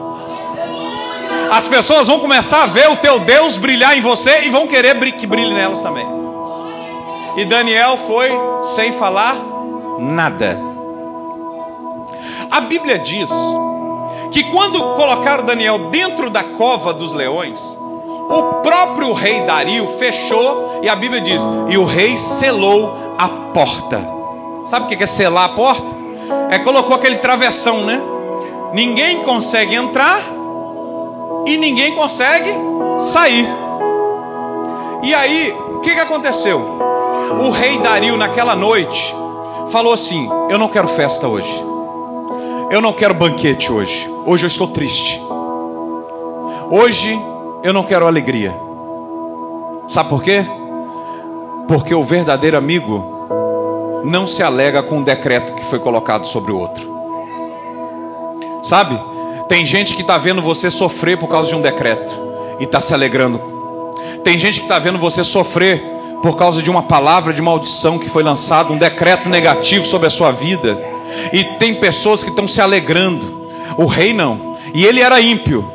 [1.51, 4.95] As pessoas vão começar a ver o teu Deus brilhar em você e vão querer
[5.13, 6.07] que brilhe nelas também.
[7.37, 8.29] E Daniel foi
[8.63, 9.35] sem falar
[9.99, 10.76] nada.
[12.51, 13.29] A Bíblia diz
[14.31, 17.77] que quando colocaram Daniel dentro da cova dos leões,
[18.29, 24.17] o próprio rei Dario fechou, e a Bíblia diz: e o rei selou a porta.
[24.65, 25.95] Sabe o que é selar a porta?
[26.49, 28.01] É colocou aquele travessão, né?
[28.73, 30.21] Ninguém consegue entrar
[31.45, 32.53] e ninguém consegue
[32.99, 33.47] sair.
[35.03, 36.59] E aí, o que, que aconteceu?
[37.41, 39.15] O rei Dario, naquela noite,
[39.69, 41.66] falou assim: Eu não quero festa hoje.
[42.69, 44.09] Eu não quero banquete hoje.
[44.25, 45.21] Hoje eu estou triste.
[46.69, 47.17] Hoje
[47.63, 48.53] eu não quero alegria.
[49.87, 50.45] Sabe por quê?
[51.65, 56.59] Porque o verdadeiro amigo não se alega com um decreto que foi colocado sobre o
[56.59, 56.85] outro.
[58.63, 58.99] Sabe?
[59.47, 62.13] Tem gente que está vendo você sofrer por causa de um decreto
[62.59, 63.39] e está se alegrando.
[64.25, 65.81] Tem gente que está vendo você sofrer
[66.21, 70.09] por causa de uma palavra de maldição que foi lançada, um decreto negativo sobre a
[70.09, 70.96] sua vida.
[71.31, 73.49] E tem pessoas que estão se alegrando.
[73.77, 74.57] O rei não.
[74.73, 75.69] E ele era ímpio.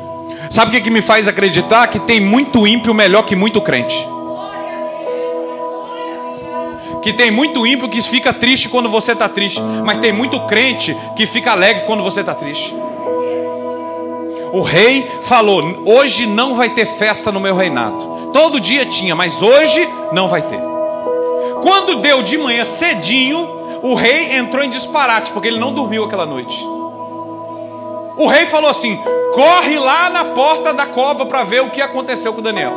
[0.49, 1.87] Sabe o que, que me faz acreditar?
[1.87, 4.07] Que tem muito ímpio melhor que muito crente.
[7.01, 9.61] Que tem muito ímpio que fica triste quando você está triste.
[9.83, 12.73] Mas tem muito crente que fica alegre quando você está triste.
[14.53, 18.31] O rei falou: hoje não vai ter festa no meu reinado.
[18.31, 20.59] Todo dia tinha, mas hoje não vai ter.
[21.61, 26.25] Quando deu de manhã cedinho, o rei entrou em disparate, porque ele não dormiu aquela
[26.25, 26.65] noite.
[28.17, 28.97] O rei falou assim:
[29.33, 32.73] corre lá na porta da cova para ver o que aconteceu com Daniel.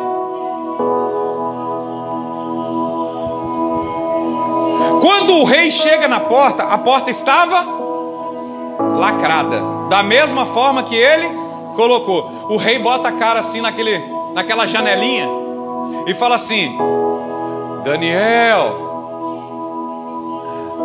[5.01, 7.65] Quando o rei chega na porta, a porta estava
[8.99, 11.29] lacrada, da mesma forma que ele
[11.77, 12.29] colocou.
[12.49, 13.97] O rei bota a cara assim naquele,
[14.35, 15.29] naquela janelinha
[16.09, 16.77] e fala assim:
[17.85, 18.86] Daniel,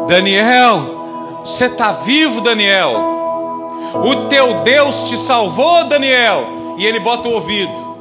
[0.08, 3.12] Daniel, você está vivo, Daniel?
[4.04, 6.76] O teu Deus te salvou, Daniel.
[6.78, 7.92] E ele bota o ouvido.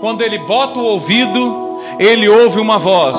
[0.00, 3.18] Quando ele bota o ouvido, ele ouve uma voz: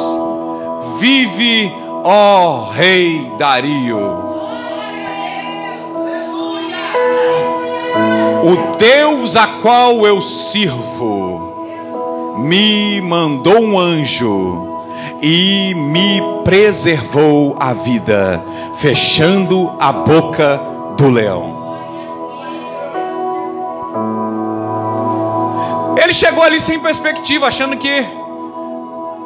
[1.00, 1.72] Vive,
[2.04, 4.32] ó Rei Dario.
[8.44, 11.52] O Deus a qual eu sirvo
[12.40, 14.71] me mandou um anjo
[15.22, 18.44] e me preservou a vida,
[18.76, 20.60] fechando a boca
[20.98, 21.62] do leão.
[26.02, 28.06] Ele chegou ali sem perspectiva, achando que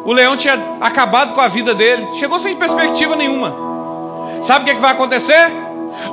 [0.06, 2.08] o leão tinha acabado com a vida dele.
[2.16, 3.56] Chegou sem perspectiva nenhuma.
[4.42, 5.52] Sabe o que, é que vai acontecer?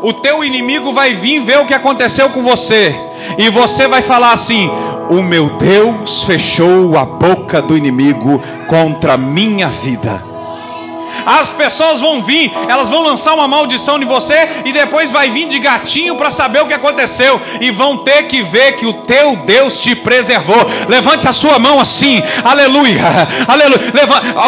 [0.03, 2.95] O teu inimigo vai vir ver o que aconteceu com você.
[3.39, 4.71] E você vai falar assim:
[5.13, 10.25] O meu Deus fechou a boca do inimigo contra a minha vida.
[11.27, 15.49] As pessoas vão vir, elas vão lançar uma maldição em você e depois vai vir
[15.49, 19.37] de gatinho para saber o que aconteceu e vão ter que ver que o teu
[19.37, 20.57] Deus te preservou.
[20.89, 23.05] Levante a sua mão assim, aleluia,
[23.47, 23.93] aleluia.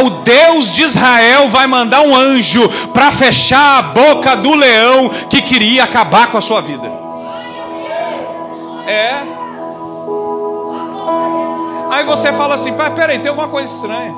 [0.02, 5.42] O Deus de Israel vai mandar um anjo para fechar a boca do leão que
[5.42, 6.90] queria acabar com a sua vida.
[8.86, 9.33] É.
[11.94, 14.12] Aí você fala assim, pai, peraí, tem alguma coisa estranha.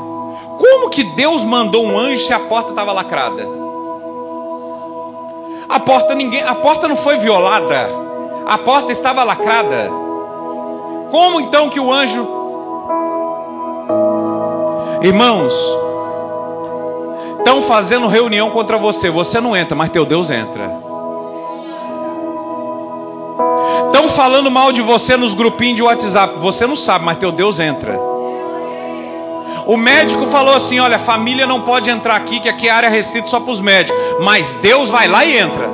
[0.58, 3.46] Como que Deus mandou um anjo se a porta estava lacrada?
[5.68, 7.90] A porta ninguém, a porta não foi violada.
[8.46, 9.90] A porta estava lacrada.
[11.10, 12.26] Como então que o anjo
[15.02, 15.54] Irmãos,
[17.38, 20.85] estão fazendo reunião contra você, você não entra, mas teu Deus entra.
[24.26, 27.96] Falando mal de você nos grupinhos de WhatsApp, você não sabe, mas teu Deus entra.
[29.66, 33.28] O médico falou assim: olha, família não pode entrar aqui, que aqui é área restrita
[33.28, 33.96] só para os médicos.
[34.20, 35.70] Mas Deus vai lá e entra.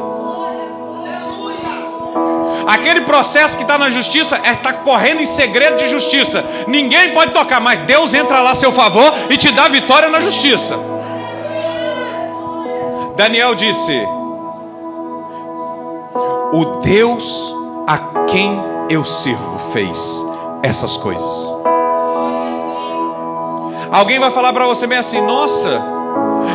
[2.66, 6.44] Aquele processo que está na justiça é está correndo em segredo de justiça.
[6.68, 10.20] Ninguém pode tocar, mas Deus entra lá a seu favor e te dá vitória na
[10.20, 10.78] justiça.
[13.16, 13.98] Daniel disse:
[16.52, 20.26] O Deus a quem eu sirvo fez
[20.62, 21.54] essas coisas.
[23.90, 25.82] Alguém vai falar para você bem assim: Nossa,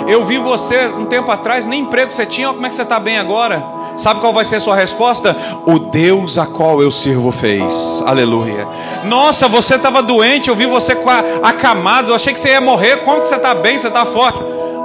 [0.08, 3.00] eu vi você um tempo atrás, nem emprego você tinha, como é que você está
[3.00, 3.64] bem agora?
[3.98, 5.36] Sabe qual vai ser a sua resposta?
[5.66, 8.04] O Deus a qual eu sirvo fez.
[8.06, 8.68] Aleluia.
[9.06, 10.96] Nossa, você estava doente, eu vi você
[11.42, 12.98] acamado, eu achei que você ia morrer.
[12.98, 13.78] Como que você está bem?
[13.78, 14.40] Você está forte?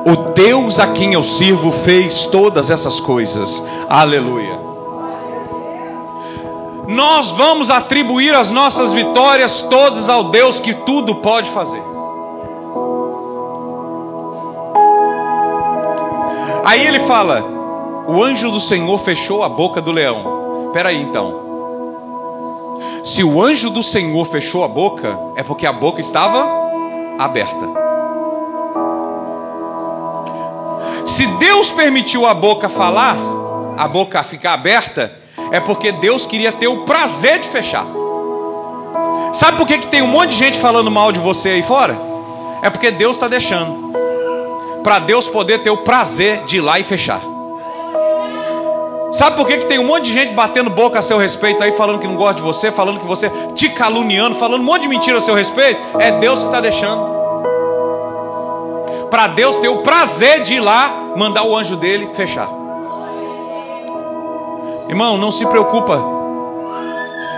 [0.07, 3.62] O Deus a quem eu sirvo fez todas essas coisas.
[3.88, 4.72] Aleluia.
[6.93, 11.82] Nós vamos atribuir as nossas vitórias todas ao Deus que tudo pode fazer.
[16.64, 17.43] Aí ele fala:
[18.07, 20.66] o anjo do Senhor fechou a boca do leão.
[20.66, 21.40] Espera aí então.
[23.05, 26.47] Se o anjo do Senhor fechou a boca, é porque a boca estava
[27.18, 27.68] aberta.
[31.07, 33.16] Se Deus permitiu a boca falar,
[33.76, 35.22] a boca ficar aberta,
[35.53, 37.86] é porque Deus queria ter o prazer de fechar.
[39.34, 41.94] Sabe por que, que tem um monte de gente falando mal de você aí fora?
[42.62, 43.92] É porque Deus está deixando
[44.82, 47.20] para Deus poder ter o prazer de ir lá e fechar.
[49.12, 51.70] Sabe por que, que tem um monte de gente batendo boca a seu respeito aí,
[51.72, 54.88] falando que não gosta de você, falando que você te caluniando, falando um monte de
[54.88, 55.78] mentira a seu respeito?
[55.98, 57.12] É Deus que está deixando.
[59.11, 62.62] Para Deus ter o prazer de ir lá, mandar o anjo dele fechar.
[64.93, 65.99] Irmão, não se preocupa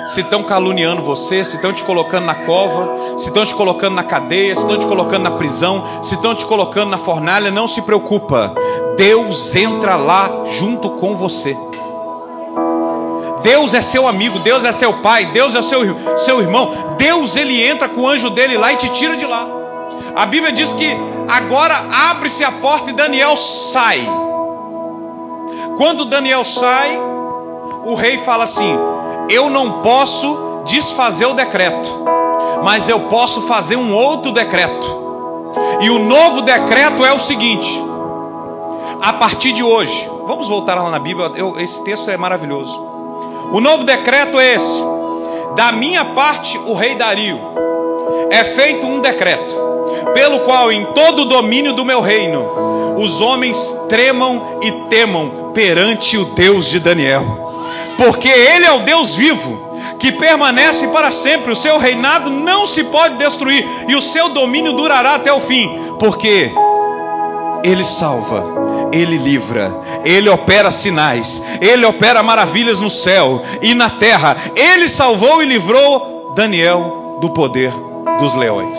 [0.09, 4.02] se estão caluniando você, se estão te colocando na cova, se estão te colocando na
[4.02, 7.80] cadeia, se estão te colocando na prisão, se estão te colocando na fornalha, não se
[7.82, 8.52] preocupa.
[8.96, 11.57] Deus entra lá junto com você.
[13.44, 16.96] Deus é seu amigo, Deus é seu pai, Deus é seu, seu irmão.
[16.98, 19.46] Deus ele entra com o anjo dele lá e te tira de lá.
[20.16, 20.90] A Bíblia diz que
[21.28, 24.05] agora abre-se a porta e Daniel sai.
[25.76, 27.13] Quando Daniel sai,
[27.85, 28.76] o rei fala assim:
[29.28, 31.89] eu não posso desfazer o decreto,
[32.62, 35.05] mas eu posso fazer um outro decreto.
[35.80, 37.82] E o novo decreto é o seguinte:
[39.01, 42.80] a partir de hoje, vamos voltar lá na Bíblia, eu, esse texto é maravilhoso.
[43.53, 44.82] O novo decreto é esse:
[45.55, 47.39] da minha parte, o rei Dario,
[48.30, 49.55] é feito um decreto,
[50.14, 56.16] pelo qual em todo o domínio do meu reino, os homens tremam e temam perante
[56.16, 57.43] o Deus de Daniel
[57.97, 62.84] porque Ele é o Deus vivo, que permanece para sempre, o seu reinado não se
[62.84, 66.51] pode destruir, e o seu domínio durará até o fim, porque
[67.62, 69.74] Ele salva, Ele livra,
[70.05, 76.32] Ele opera sinais, Ele opera maravilhas no céu e na terra, Ele salvou e livrou
[76.34, 77.72] Daniel do poder
[78.18, 78.78] dos leões.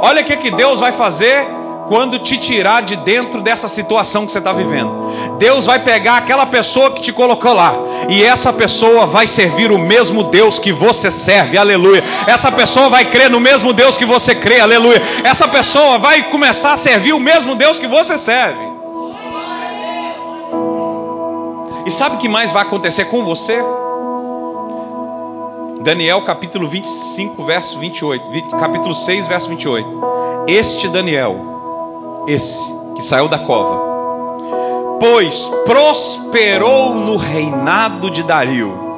[0.00, 1.59] Olha o que, que Deus vai fazer
[1.90, 5.38] quando te tirar de dentro dessa situação que você está vivendo.
[5.40, 7.74] Deus vai pegar aquela pessoa que te colocou lá,
[8.08, 12.04] e essa pessoa vai servir o mesmo Deus que você serve, aleluia.
[12.28, 15.02] Essa pessoa vai crer no mesmo Deus que você crê, aleluia.
[15.24, 18.64] Essa pessoa vai começar a servir o mesmo Deus que você serve.
[21.84, 23.60] E sabe o que mais vai acontecer com você?
[25.80, 29.88] Daniel capítulo 25, verso 28, capítulo 6, verso 28.
[30.46, 31.59] Este Daniel
[32.26, 32.62] esse
[32.94, 33.80] que saiu da cova,
[34.98, 38.90] pois prosperou no reinado de Dario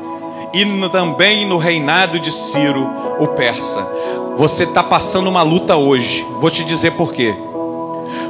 [0.53, 3.87] e no, também no reinado de Ciro, o persa.
[4.37, 7.35] Você está passando uma luta hoje, vou te dizer por quê.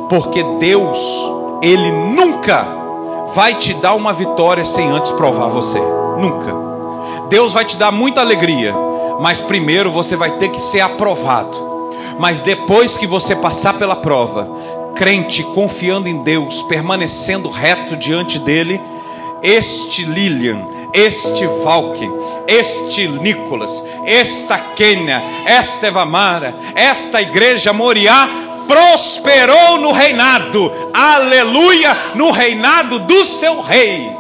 [0.09, 1.29] Porque Deus,
[1.63, 2.67] Ele nunca
[3.35, 5.81] vai te dar uma vitória sem antes provar você.
[6.19, 6.63] Nunca.
[7.29, 8.75] Deus vai te dar muita alegria,
[9.21, 11.73] mas primeiro você vai ter que ser aprovado.
[12.19, 14.49] Mas depois que você passar pela prova,
[14.95, 18.81] crente, confiando em Deus, permanecendo reto diante dele,
[19.43, 21.99] este Lilian, este Valk,
[22.47, 28.29] este Nicolas, esta Kênia, esta Evamara, esta igreja Moriá
[28.69, 34.11] prosperou no reinado, aleluia, no reinado do seu rei.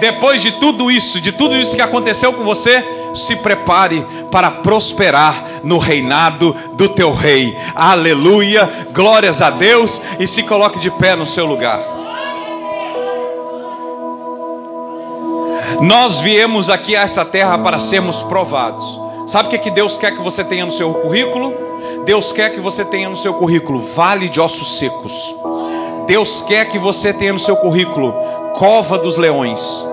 [0.00, 2.84] Depois de tudo isso, de tudo isso que aconteceu com você,
[3.14, 7.56] se prepare para prosperar no reinado do teu rei.
[7.74, 11.80] Aleluia, glórias a Deus e se coloque de pé no seu lugar.
[15.80, 19.00] Nós viemos aqui a essa terra para sermos provados.
[19.26, 21.52] Sabe o que, que Deus quer que você tenha no seu currículo?
[22.04, 25.34] Deus quer que você tenha no seu currículo vale de ossos secos.
[26.06, 28.14] Deus quer que você tenha no seu currículo
[28.54, 29.86] cova dos leões.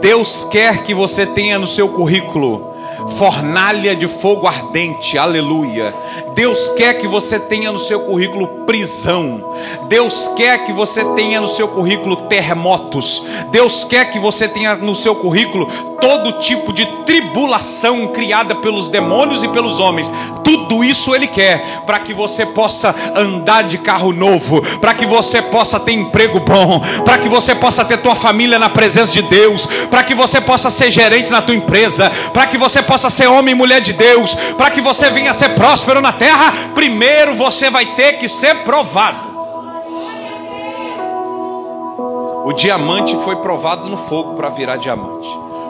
[0.00, 2.75] Deus quer que você tenha no seu currículo
[3.16, 5.94] fornalha de fogo ardente, aleluia.
[6.34, 9.54] Deus quer que você tenha no seu currículo prisão.
[9.88, 13.22] Deus quer que você tenha no seu currículo terremotos.
[13.50, 15.66] Deus quer que você tenha no seu currículo
[16.00, 20.10] todo tipo de tribulação criada pelos demônios e pelos homens.
[20.44, 25.40] Tudo isso Ele quer para que você possa andar de carro novo, para que você
[25.40, 29.66] possa ter emprego bom, para que você possa ter tua família na presença de Deus,
[29.90, 33.52] para que você possa ser gerente na tua empresa, para que você possa ser homem
[33.52, 36.52] e mulher de Deus, para que você venha ser próspero na terra.
[36.74, 39.36] Primeiro você vai ter que ser provado.
[42.44, 45.28] O diamante foi provado no fogo para virar diamante.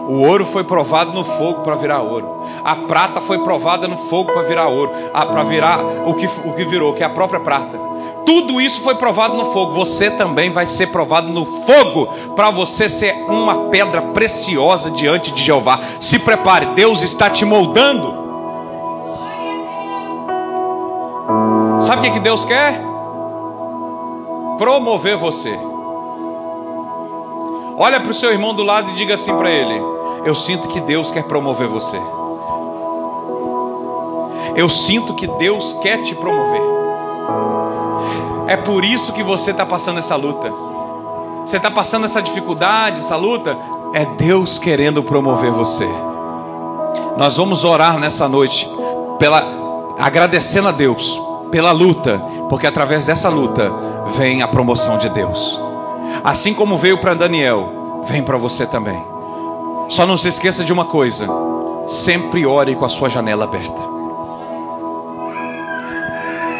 [0.08, 2.42] O ouro foi provado no fogo para virar ouro.
[2.62, 4.92] A prata foi provada no fogo para virar ouro.
[5.12, 7.85] Ah, para virar o que, o que virou, que é a própria prata.
[8.26, 9.72] Tudo isso foi provado no fogo.
[9.74, 15.44] Você também vai ser provado no fogo para você ser uma pedra preciosa diante de
[15.44, 15.78] Jeová.
[16.00, 18.26] Se prepare, Deus está te moldando.
[21.80, 22.80] Sabe o que, Deus quer?
[24.58, 25.56] Promover você.
[27.78, 29.80] Olha para o seu irmão do lado e diga assim para ele:
[30.24, 32.00] Eu sinto que Deus quer promover você.
[34.56, 36.85] Eu sinto que Deus quer te promover.
[38.48, 40.52] É por isso que você está passando essa luta.
[41.44, 43.56] Você está passando essa dificuldade, essa luta.
[43.92, 45.86] É Deus querendo promover você.
[47.16, 48.68] Nós vamos orar nessa noite,
[49.18, 49.42] pela,
[49.98, 51.20] agradecendo a Deus
[51.50, 52.18] pela luta,
[52.48, 53.72] porque através dessa luta
[54.16, 55.60] vem a promoção de Deus.
[56.22, 59.02] Assim como veio para Daniel, vem para você também.
[59.88, 61.26] Só não se esqueça de uma coisa:
[61.86, 63.95] sempre ore com a sua janela aberta.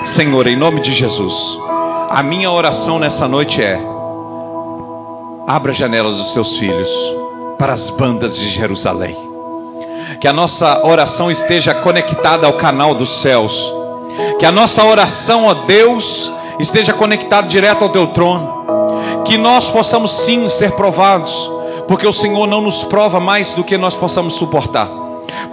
[0.06, 1.58] Senhor, em nome de Jesus,
[2.08, 3.78] a minha oração nessa noite é:
[5.46, 6.90] abra as janelas dos teus filhos
[7.58, 9.16] para as bandas de Jerusalém.
[10.20, 13.72] Que a nossa oração esteja conectada ao canal dos céus.
[14.38, 18.56] Que a nossa oração, ó Deus, esteja conectada direto ao teu trono
[19.26, 21.50] que nós possamos sim ser provados,
[21.88, 24.88] porque o Senhor não nos prova mais do que nós possamos suportar.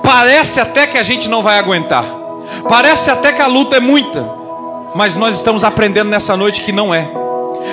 [0.03, 2.05] Parece até que a gente não vai aguentar,
[2.69, 4.42] parece até que a luta é muita,
[4.95, 7.09] mas nós estamos aprendendo nessa noite que não é.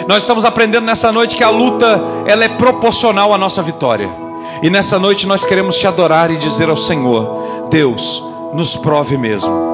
[0.06, 4.08] Nós estamos aprendendo nessa noite que a luta ela é proporcional à nossa vitória.
[4.62, 9.70] E nessa noite nós queremos te adorar e dizer ao Senhor: Deus, nos prove mesmo.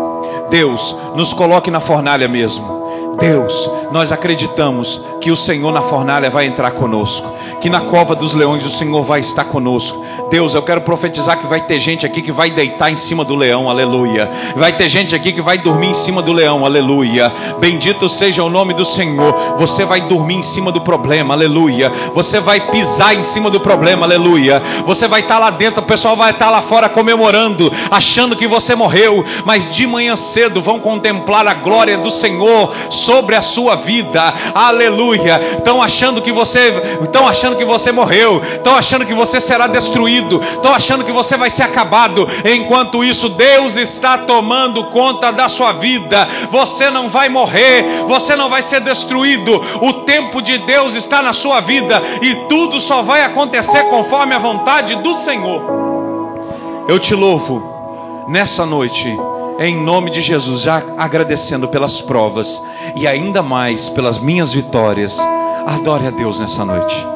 [0.49, 2.87] Deus, nos coloque na fornalha mesmo.
[3.19, 7.27] Deus, nós acreditamos que o Senhor na fornalha vai entrar conosco,
[7.61, 10.05] que na cova dos leões o Senhor vai estar conosco.
[10.31, 13.35] Deus, eu quero profetizar que vai ter gente aqui que vai deitar em cima do
[13.35, 14.31] leão, aleluia.
[14.57, 17.33] Vai ter gente aqui que vai dormir em cima do leão, aleluia.
[17.59, 19.57] Bendito seja o nome do Senhor.
[19.59, 21.91] Você vai dormir em cima do problema, aleluia.
[22.15, 24.63] Você vai pisar em cima do problema, aleluia.
[24.85, 28.75] Você vai estar lá dentro, o pessoal vai estar lá fora comemorando, achando que você
[28.75, 32.73] morreu, mas de manhã cedo vão contemplar a glória do Senhor
[33.07, 34.35] sobre a sua vida.
[34.53, 35.41] Aleluia.
[35.59, 40.41] Estão achando que você, estão achando que você morreu, estão achando que você será destruído,
[40.43, 42.27] estão achando que você vai ser acabado.
[42.45, 46.27] Enquanto isso, Deus está tomando conta da sua vida.
[46.51, 49.55] Você não vai morrer, você não vai ser destruído.
[49.81, 54.39] O tempo de Deus está na sua vida e tudo só vai acontecer conforme a
[54.39, 55.63] vontade do Senhor.
[56.89, 59.17] Eu te louvo nessa noite
[59.59, 62.63] em nome de Jesus, já agradecendo pelas provas
[62.97, 65.19] e ainda mais pelas minhas vitórias.
[65.67, 67.16] Adore a Deus nessa noite.